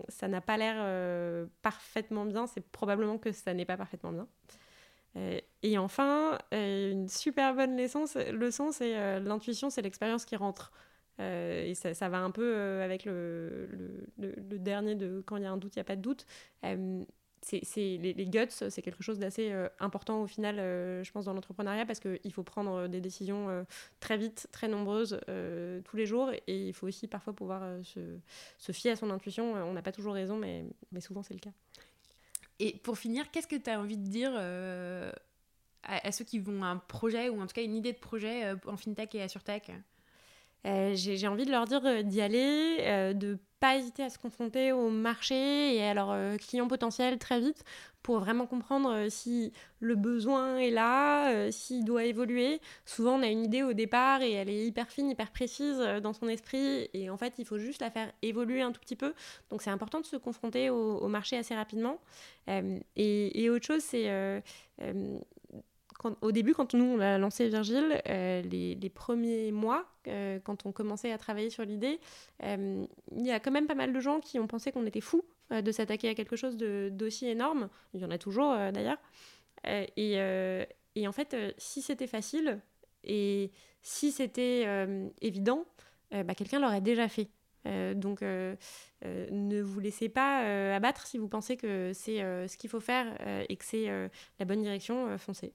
ça 0.08 0.26
n'a 0.26 0.40
pas 0.40 0.56
l'air 0.56 1.46
parfaitement 1.62 2.24
bien, 2.26 2.46
c'est 2.48 2.60
probablement 2.60 3.18
que 3.18 3.30
ça 3.30 3.54
n'est 3.54 3.64
pas 3.64 3.76
parfaitement 3.76 4.12
bien. 4.12 4.26
et 5.62 5.78
enfin, 5.78 6.38
une 6.50 7.08
super 7.08 7.54
bonne 7.54 7.76
leçon, 7.76 8.06
c'est 8.06 9.20
l'intuition, 9.20 9.70
c'est 9.70 9.82
l'expérience 9.82 10.24
qui 10.24 10.34
rentre. 10.34 10.72
Euh, 11.20 11.64
et 11.66 11.74
ça, 11.74 12.08
va 12.08 12.18
un 12.18 12.30
peu 12.30 12.54
euh, 12.56 12.84
avec 12.84 13.04
le, 13.04 13.68
le, 14.18 14.58
dernier 14.58 14.94
de 14.94 15.22
quand 15.26 15.36
il 15.36 15.42
y 15.42 15.46
a 15.46 15.52
un 15.52 15.56
doute, 15.56 15.76
il 15.76 15.78
n'y 15.78 15.82
a 15.82 15.84
pas 15.84 15.96
de 15.96 16.00
doute. 16.00 16.26
Euh, 17.52 17.58
c'est, 17.62 17.98
les, 17.98 18.26
guts, 18.26 18.46
c'est 18.50 18.82
quelque 18.82 19.02
chose 19.02 19.18
d'assez 19.18 19.52
important 19.80 20.22
au 20.22 20.26
final, 20.26 20.56
je 20.56 21.10
pense, 21.10 21.24
dans 21.24 21.34
l'entrepreneuriat 21.34 21.86
parce 21.86 22.00
qu'il 22.00 22.32
faut 22.32 22.42
prendre 22.42 22.88
des 22.88 23.00
décisions 23.00 23.64
très 24.00 24.16
vite, 24.16 24.48
très 24.52 24.68
nombreuses, 24.68 25.20
tous 25.84 25.96
les 25.96 26.06
jours. 26.06 26.30
Et 26.46 26.68
il 26.68 26.72
faut 26.72 26.86
aussi 26.86 27.06
parfois 27.06 27.32
pouvoir 27.32 27.62
se, 27.84 28.72
fier 28.72 28.92
à 28.92 28.96
son 28.96 29.10
intuition. 29.10 29.54
On 29.54 29.72
n'a 29.72 29.82
pas 29.82 29.92
toujours 29.92 30.14
raison, 30.14 30.36
mais, 30.36 30.64
souvent 31.00 31.22
c'est 31.22 31.34
le 31.34 31.40
cas. 31.40 31.52
Et 32.58 32.78
pour 32.78 32.98
finir, 32.98 33.30
qu'est-ce 33.30 33.48
que 33.48 33.56
tu 33.56 33.70
as 33.70 33.80
envie 33.80 33.96
de 33.96 34.08
dire 34.08 34.32
à, 35.82 36.12
ceux 36.12 36.24
qui 36.24 36.38
vont 36.38 36.62
un 36.64 36.76
projet 36.76 37.28
ou 37.28 37.40
en 37.40 37.46
tout 37.46 37.54
cas 37.54 37.62
une 37.62 37.74
idée 37.74 37.92
de 37.92 37.98
projet 37.98 38.52
en 38.66 38.76
FinTech 38.76 39.14
et 39.14 39.22
à 39.22 39.28
SurTech? 39.28 39.72
Euh, 40.66 40.92
j'ai 40.94 41.26
envie 41.26 41.44
de 41.44 41.50
leur 41.50 41.66
dire 41.66 41.84
euh, 41.84 42.02
d'y 42.02 42.20
aller, 42.20 42.76
euh, 42.80 43.12
de 43.12 43.38
pas 43.58 43.76
hésiter 43.76 44.04
à 44.04 44.10
se 44.10 44.18
confronter 44.18 44.72
au 44.72 44.90
marché 44.90 45.76
et 45.76 45.84
à 45.84 45.94
leurs 45.94 46.36
clients 46.38 46.66
potentiels 46.66 47.18
très 47.18 47.38
vite 47.38 47.64
pour 48.02 48.18
vraiment 48.18 48.44
comprendre 48.44 49.06
si 49.08 49.52
le 49.78 49.94
besoin 49.94 50.56
est 50.56 50.72
là, 50.72 51.48
s'il 51.52 51.84
doit 51.84 52.04
évoluer. 52.04 52.60
Souvent, 52.84 53.20
on 53.20 53.22
a 53.22 53.28
une 53.28 53.44
idée 53.44 53.62
au 53.62 53.72
départ 53.72 54.20
et 54.22 54.32
elle 54.32 54.50
est 54.50 54.66
hyper 54.66 54.90
fine, 54.90 55.10
hyper 55.10 55.30
précise 55.30 55.78
dans 56.02 56.12
son 56.12 56.26
esprit 56.26 56.90
et 56.92 57.08
en 57.08 57.16
fait, 57.16 57.34
il 57.38 57.44
faut 57.44 57.58
juste 57.58 57.82
la 57.82 57.92
faire 57.92 58.12
évoluer 58.22 58.62
un 58.62 58.72
tout 58.72 58.80
petit 58.80 58.96
peu. 58.96 59.14
Donc, 59.50 59.62
c'est 59.62 59.70
important 59.70 60.00
de 60.00 60.06
se 60.06 60.16
confronter 60.16 60.68
au, 60.68 61.06
marché 61.06 61.36
assez 61.36 61.54
rapidement. 61.54 62.00
Et, 62.96 63.48
autre 63.48 63.64
chose, 63.64 63.82
c'est 63.84 64.42
au 66.20 66.32
début, 66.32 66.54
quand 66.54 66.74
nous 66.74 66.84
on 66.84 67.00
a 67.00 67.18
lancé 67.18 67.48
Virgile, 67.48 68.02
euh, 68.08 68.42
les, 68.42 68.90
premiers 68.90 69.52
mois, 69.52 69.86
euh, 70.08 70.38
quand 70.42 70.66
on 70.66 70.72
commençait 70.72 71.12
à 71.12 71.18
travailler 71.18 71.50
sur 71.50 71.64
l'idée, 71.64 72.00
euh, 72.42 72.84
il 73.16 73.26
y 73.26 73.30
a 73.30 73.40
quand 73.40 73.50
même 73.50 73.66
pas 73.66 73.74
mal 73.74 73.92
de 73.92 74.00
gens 74.00 74.20
qui 74.20 74.38
ont 74.38 74.46
pensé 74.46 74.72
qu'on 74.72 74.86
était 74.86 75.00
fous 75.00 75.24
de 75.50 75.70
s'attaquer 75.70 76.08
à 76.08 76.14
quelque 76.14 76.36
chose 76.36 76.56
d'aussi 76.56 77.26
énorme. 77.26 77.68
Il 77.92 78.00
y 78.00 78.04
en 78.04 78.10
a 78.10 78.16
toujours 78.16 78.56
d'ailleurs. 78.72 78.96
Et, 79.66 81.06
en 81.06 81.12
fait, 81.12 81.36
si 81.58 81.82
c'était 81.82 82.06
facile 82.06 82.58
et 83.04 83.50
si 83.82 84.12
c'était 84.12 84.66
évident, 85.20 85.66
bah, 86.10 86.34
quelqu'un 86.34 86.58
l'aurait 86.58 86.80
déjà 86.80 87.06
fait. 87.06 87.28
donc, 87.66 88.22
ne 88.22 89.60
vous 89.60 89.80
laissez 89.80 90.08
pas 90.08 90.74
abattre 90.74 91.06
si 91.06 91.18
vous 91.18 91.28
pensez 91.28 91.58
que 91.58 91.92
c'est 91.92 92.20
ce 92.48 92.56
qu'il 92.56 92.70
faut 92.70 92.80
faire 92.80 93.14
et 93.50 93.56
que 93.56 93.64
c'est 93.66 94.08
la 94.38 94.44
bonne 94.46 94.62
direction, 94.62 95.18
foncez. 95.18 95.52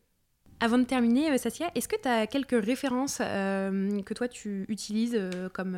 Avant 0.59 0.79
de 0.79 0.85
terminer, 0.85 1.29
euh, 1.29 1.37
Sassia, 1.37 1.69
est-ce 1.75 1.87
que 1.87 1.95
tu 2.01 2.07
as 2.07 2.25
quelques 2.25 2.65
références 2.65 3.19
euh, 3.21 4.01
que 4.01 4.13
toi 4.15 4.27
tu 4.27 4.65
utilises 4.69 5.15
euh, 5.15 5.49
comme, 5.49 5.77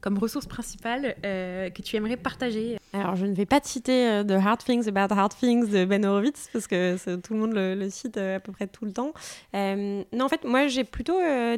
comme 0.00 0.18
ressource 0.18 0.46
principale 0.46 1.14
que 1.22 1.82
tu 1.82 1.96
aimerais 1.96 2.16
partager? 2.16 2.78
Alors, 2.98 3.16
je 3.16 3.26
ne 3.26 3.34
vais 3.34 3.46
pas 3.46 3.60
te 3.60 3.68
citer 3.68 4.08
euh, 4.08 4.24
The 4.24 4.32
Hard 4.32 4.64
Things 4.64 4.88
About 4.88 5.14
Hard 5.14 5.34
Things 5.34 5.68
de 5.68 5.84
Ben 5.84 6.04
Horowitz, 6.04 6.48
parce 6.52 6.66
que 6.66 7.16
tout 7.16 7.34
le 7.34 7.40
monde 7.40 7.52
le, 7.54 7.90
cite 7.90 8.16
euh, 8.16 8.36
à 8.36 8.40
peu 8.40 8.52
près 8.52 8.66
tout 8.66 8.84
le 8.84 8.92
temps. 8.92 9.12
Euh, 9.54 10.02
non, 10.12 10.24
en 10.24 10.28
fait, 10.28 10.44
moi, 10.44 10.66
j'ai 10.66 10.84
plutôt 10.84 11.18
des, 11.20 11.56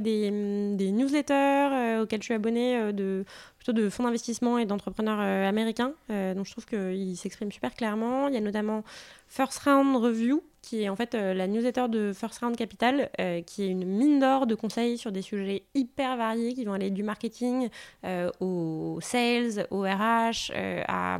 des, 0.76 0.92
newsletters 0.92 2.00
auxquels 2.00 2.20
je 2.20 2.24
suis 2.24 2.34
abonnée 2.34 2.92
de, 2.92 3.24
plutôt 3.56 3.72
de 3.72 3.88
fonds 3.88 4.04
d'investissement 4.04 4.58
et 4.58 4.66
d'entrepreneurs 4.66 5.20
américains. 5.20 5.92
donc, 6.08 6.46
je 6.46 6.50
trouve 6.52 6.66
qu'ils 6.66 7.16
s'expriment 7.16 7.52
super 7.52 7.74
clairement. 7.74 8.28
Il 8.28 8.34
y 8.34 8.36
a 8.36 8.40
notamment 8.40 8.84
First 9.28 9.60
Round 9.60 9.96
Review, 9.96 10.42
qui 10.62 10.82
est 10.82 10.88
en 10.88 10.96
fait 10.96 11.14
euh, 11.14 11.34
la 11.34 11.46
newsletter 11.46 11.86
de 11.88 12.12
First 12.12 12.40
Round 12.40 12.56
Capital, 12.56 13.10
euh, 13.20 13.42
qui 13.42 13.62
est 13.62 13.68
une 13.68 13.84
mine 13.84 14.18
d'or 14.18 14.46
de 14.46 14.54
conseils 14.54 14.98
sur 14.98 15.12
des 15.12 15.22
sujets 15.22 15.62
hyper 15.74 16.16
variés 16.16 16.52
qui 16.54 16.64
vont 16.64 16.72
aller 16.72 16.90
du 16.90 17.02
marketing 17.02 17.68
euh, 18.04 18.30
aux 18.40 18.98
sales, 19.00 19.66
au 19.70 19.82
RH, 19.82 20.52
à, 20.86 21.18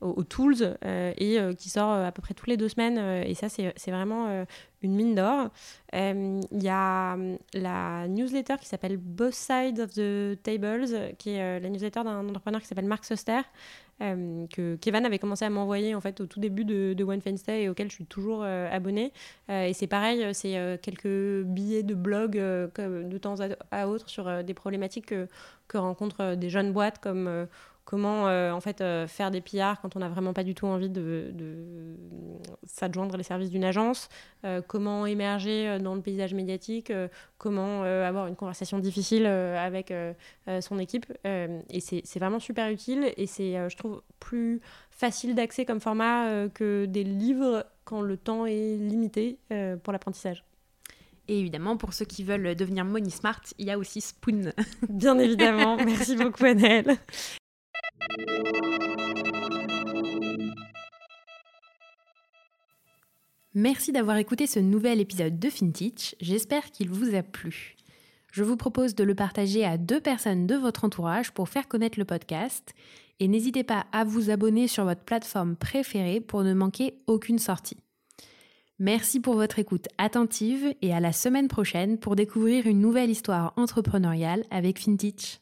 aux, 0.00 0.24
tools, 0.24 0.76
et 0.84 1.38
qui 1.58 1.68
sort 1.68 1.92
à 1.92 2.12
peu 2.12 2.22
près 2.22 2.34
toutes 2.34 2.48
les 2.48 2.56
deux 2.56 2.68
semaines. 2.68 2.98
et 2.98 3.34
ça, 3.34 3.48
c'est 3.48 3.90
vraiment 3.90 4.44
une 4.82 4.94
mine 4.94 5.14
d'or. 5.14 5.48
Il 5.92 6.62
y 6.62 6.68
a 6.68 7.16
la 7.54 8.08
newsletter 8.08 8.54
qui 8.60 8.68
s'appelle 8.68 8.96
Both 8.96 9.34
Sides 9.34 9.80
of 9.80 9.92
the 9.92 10.40
Tables, 10.42 11.14
qui 11.18 11.30
est 11.30 11.60
la 11.60 11.68
newsletter 11.68 12.02
d'un 12.04 12.28
entrepreneur 12.28 12.60
qui 12.60 12.66
s'appelle 12.66 12.86
Mark 12.86 13.04
Soster, 13.04 13.42
euh, 14.02 14.46
que 14.48 14.76
Kevin 14.76 15.06
avait 15.06 15.18
commencé 15.18 15.44
à 15.44 15.50
m'envoyer 15.50 15.94
en 15.94 16.00
fait 16.00 16.20
au 16.20 16.26
tout 16.26 16.40
début 16.40 16.64
de, 16.64 17.04
One 17.04 17.20
Day 17.20 17.62
et 17.62 17.68
auquel 17.68 17.88
je 17.88 17.94
suis 17.94 18.06
toujours 18.06 18.42
euh, 18.42 18.68
abonnée. 18.70 19.12
Euh, 19.48 19.66
et 19.66 19.74
c'est 19.74 19.86
pareil, 19.86 20.26
c'est 20.34 20.78
quelques 20.82 21.44
billets 21.44 21.82
de 21.82 21.94
blog 21.94 22.32
de 22.32 23.18
temps 23.18 23.36
à, 23.70 23.86
autre 23.86 24.08
sur 24.08 24.42
des 24.42 24.54
problématiques 24.54 25.06
que, 25.06 25.28
que 25.68 25.78
rencontrent 25.78 26.34
des 26.34 26.50
jeunes 26.50 26.72
boîtes 26.72 26.98
comme 26.98 27.46
comment 27.84 28.28
euh, 28.28 28.52
en 28.52 28.60
fait 28.60 28.80
euh, 28.80 29.06
faire 29.06 29.30
des 29.30 29.40
pillards 29.40 29.80
quand 29.80 29.96
on 29.96 29.98
n'a 29.98 30.08
vraiment 30.08 30.32
pas 30.32 30.44
du 30.44 30.54
tout 30.54 30.66
envie 30.66 30.90
de, 30.90 31.30
de 31.32 31.96
s'adjoindre 32.64 33.16
les 33.16 33.22
services 33.22 33.50
d'une 33.50 33.64
agence, 33.64 34.08
euh, 34.44 34.62
comment 34.66 35.06
émerger 35.06 35.78
dans 35.78 35.94
le 35.94 36.00
paysage 36.00 36.34
médiatique, 36.34 36.92
comment 37.38 37.82
avoir 37.82 38.26
une 38.28 38.36
conversation 38.36 38.78
difficile 38.78 39.26
avec 39.26 39.92
son 40.60 40.78
équipe. 40.78 41.06
et 41.24 41.80
c'est 41.80 42.18
vraiment 42.18 42.40
super 42.40 42.70
utile 42.70 43.12
et 43.16 43.26
c'est, 43.26 43.68
je 43.68 43.76
trouve, 43.76 44.02
plus 44.20 44.60
facile 44.90 45.34
d'accès 45.34 45.64
comme 45.64 45.80
format 45.80 46.48
que 46.50 46.86
des 46.86 47.04
livres 47.04 47.66
quand 47.84 48.00
le 48.00 48.16
temps 48.16 48.46
est 48.46 48.76
limité 48.76 49.38
pour 49.82 49.92
l'apprentissage. 49.92 50.44
Et 51.28 51.38
évidemment, 51.38 51.76
pour 51.76 51.92
ceux 51.92 52.04
qui 52.04 52.24
veulent 52.24 52.54
devenir 52.54 52.84
money 52.84 53.10
smart, 53.10 53.40
il 53.58 53.66
y 53.66 53.70
a 53.70 53.78
aussi 53.78 54.00
Spoon. 54.00 54.52
Bien 54.88 55.18
évidemment. 55.18 55.76
Merci 55.84 56.16
beaucoup, 56.16 56.44
Annelle. 56.44 56.96
Merci 63.54 63.92
d'avoir 63.92 64.16
écouté 64.16 64.46
ce 64.46 64.58
nouvel 64.60 64.98
épisode 64.98 65.38
de 65.38 65.50
FinTech, 65.50 66.16
j'espère 66.20 66.70
qu'il 66.70 66.88
vous 66.88 67.14
a 67.14 67.22
plu. 67.22 67.76
Je 68.32 68.44
vous 68.44 68.56
propose 68.56 68.94
de 68.94 69.04
le 69.04 69.14
partager 69.14 69.62
à 69.62 69.76
deux 69.76 70.00
personnes 70.00 70.46
de 70.46 70.54
votre 70.54 70.84
entourage 70.84 71.32
pour 71.32 71.50
faire 71.50 71.68
connaître 71.68 71.98
le 71.98 72.06
podcast 72.06 72.72
et 73.20 73.28
n'hésitez 73.28 73.62
pas 73.62 73.84
à 73.92 74.04
vous 74.04 74.30
abonner 74.30 74.68
sur 74.68 74.84
votre 74.84 75.02
plateforme 75.02 75.54
préférée 75.54 76.22
pour 76.22 76.44
ne 76.44 76.54
manquer 76.54 76.94
aucune 77.06 77.38
sortie. 77.38 77.76
Merci 78.78 79.20
pour 79.20 79.34
votre 79.34 79.58
écoute 79.58 79.86
attentive 79.98 80.74
et 80.80 80.94
à 80.94 81.00
la 81.00 81.12
semaine 81.12 81.48
prochaine 81.48 81.98
pour 81.98 82.16
découvrir 82.16 82.66
une 82.66 82.80
nouvelle 82.80 83.10
histoire 83.10 83.52
entrepreneuriale 83.56 84.44
avec 84.50 84.80
FinTech. 84.80 85.40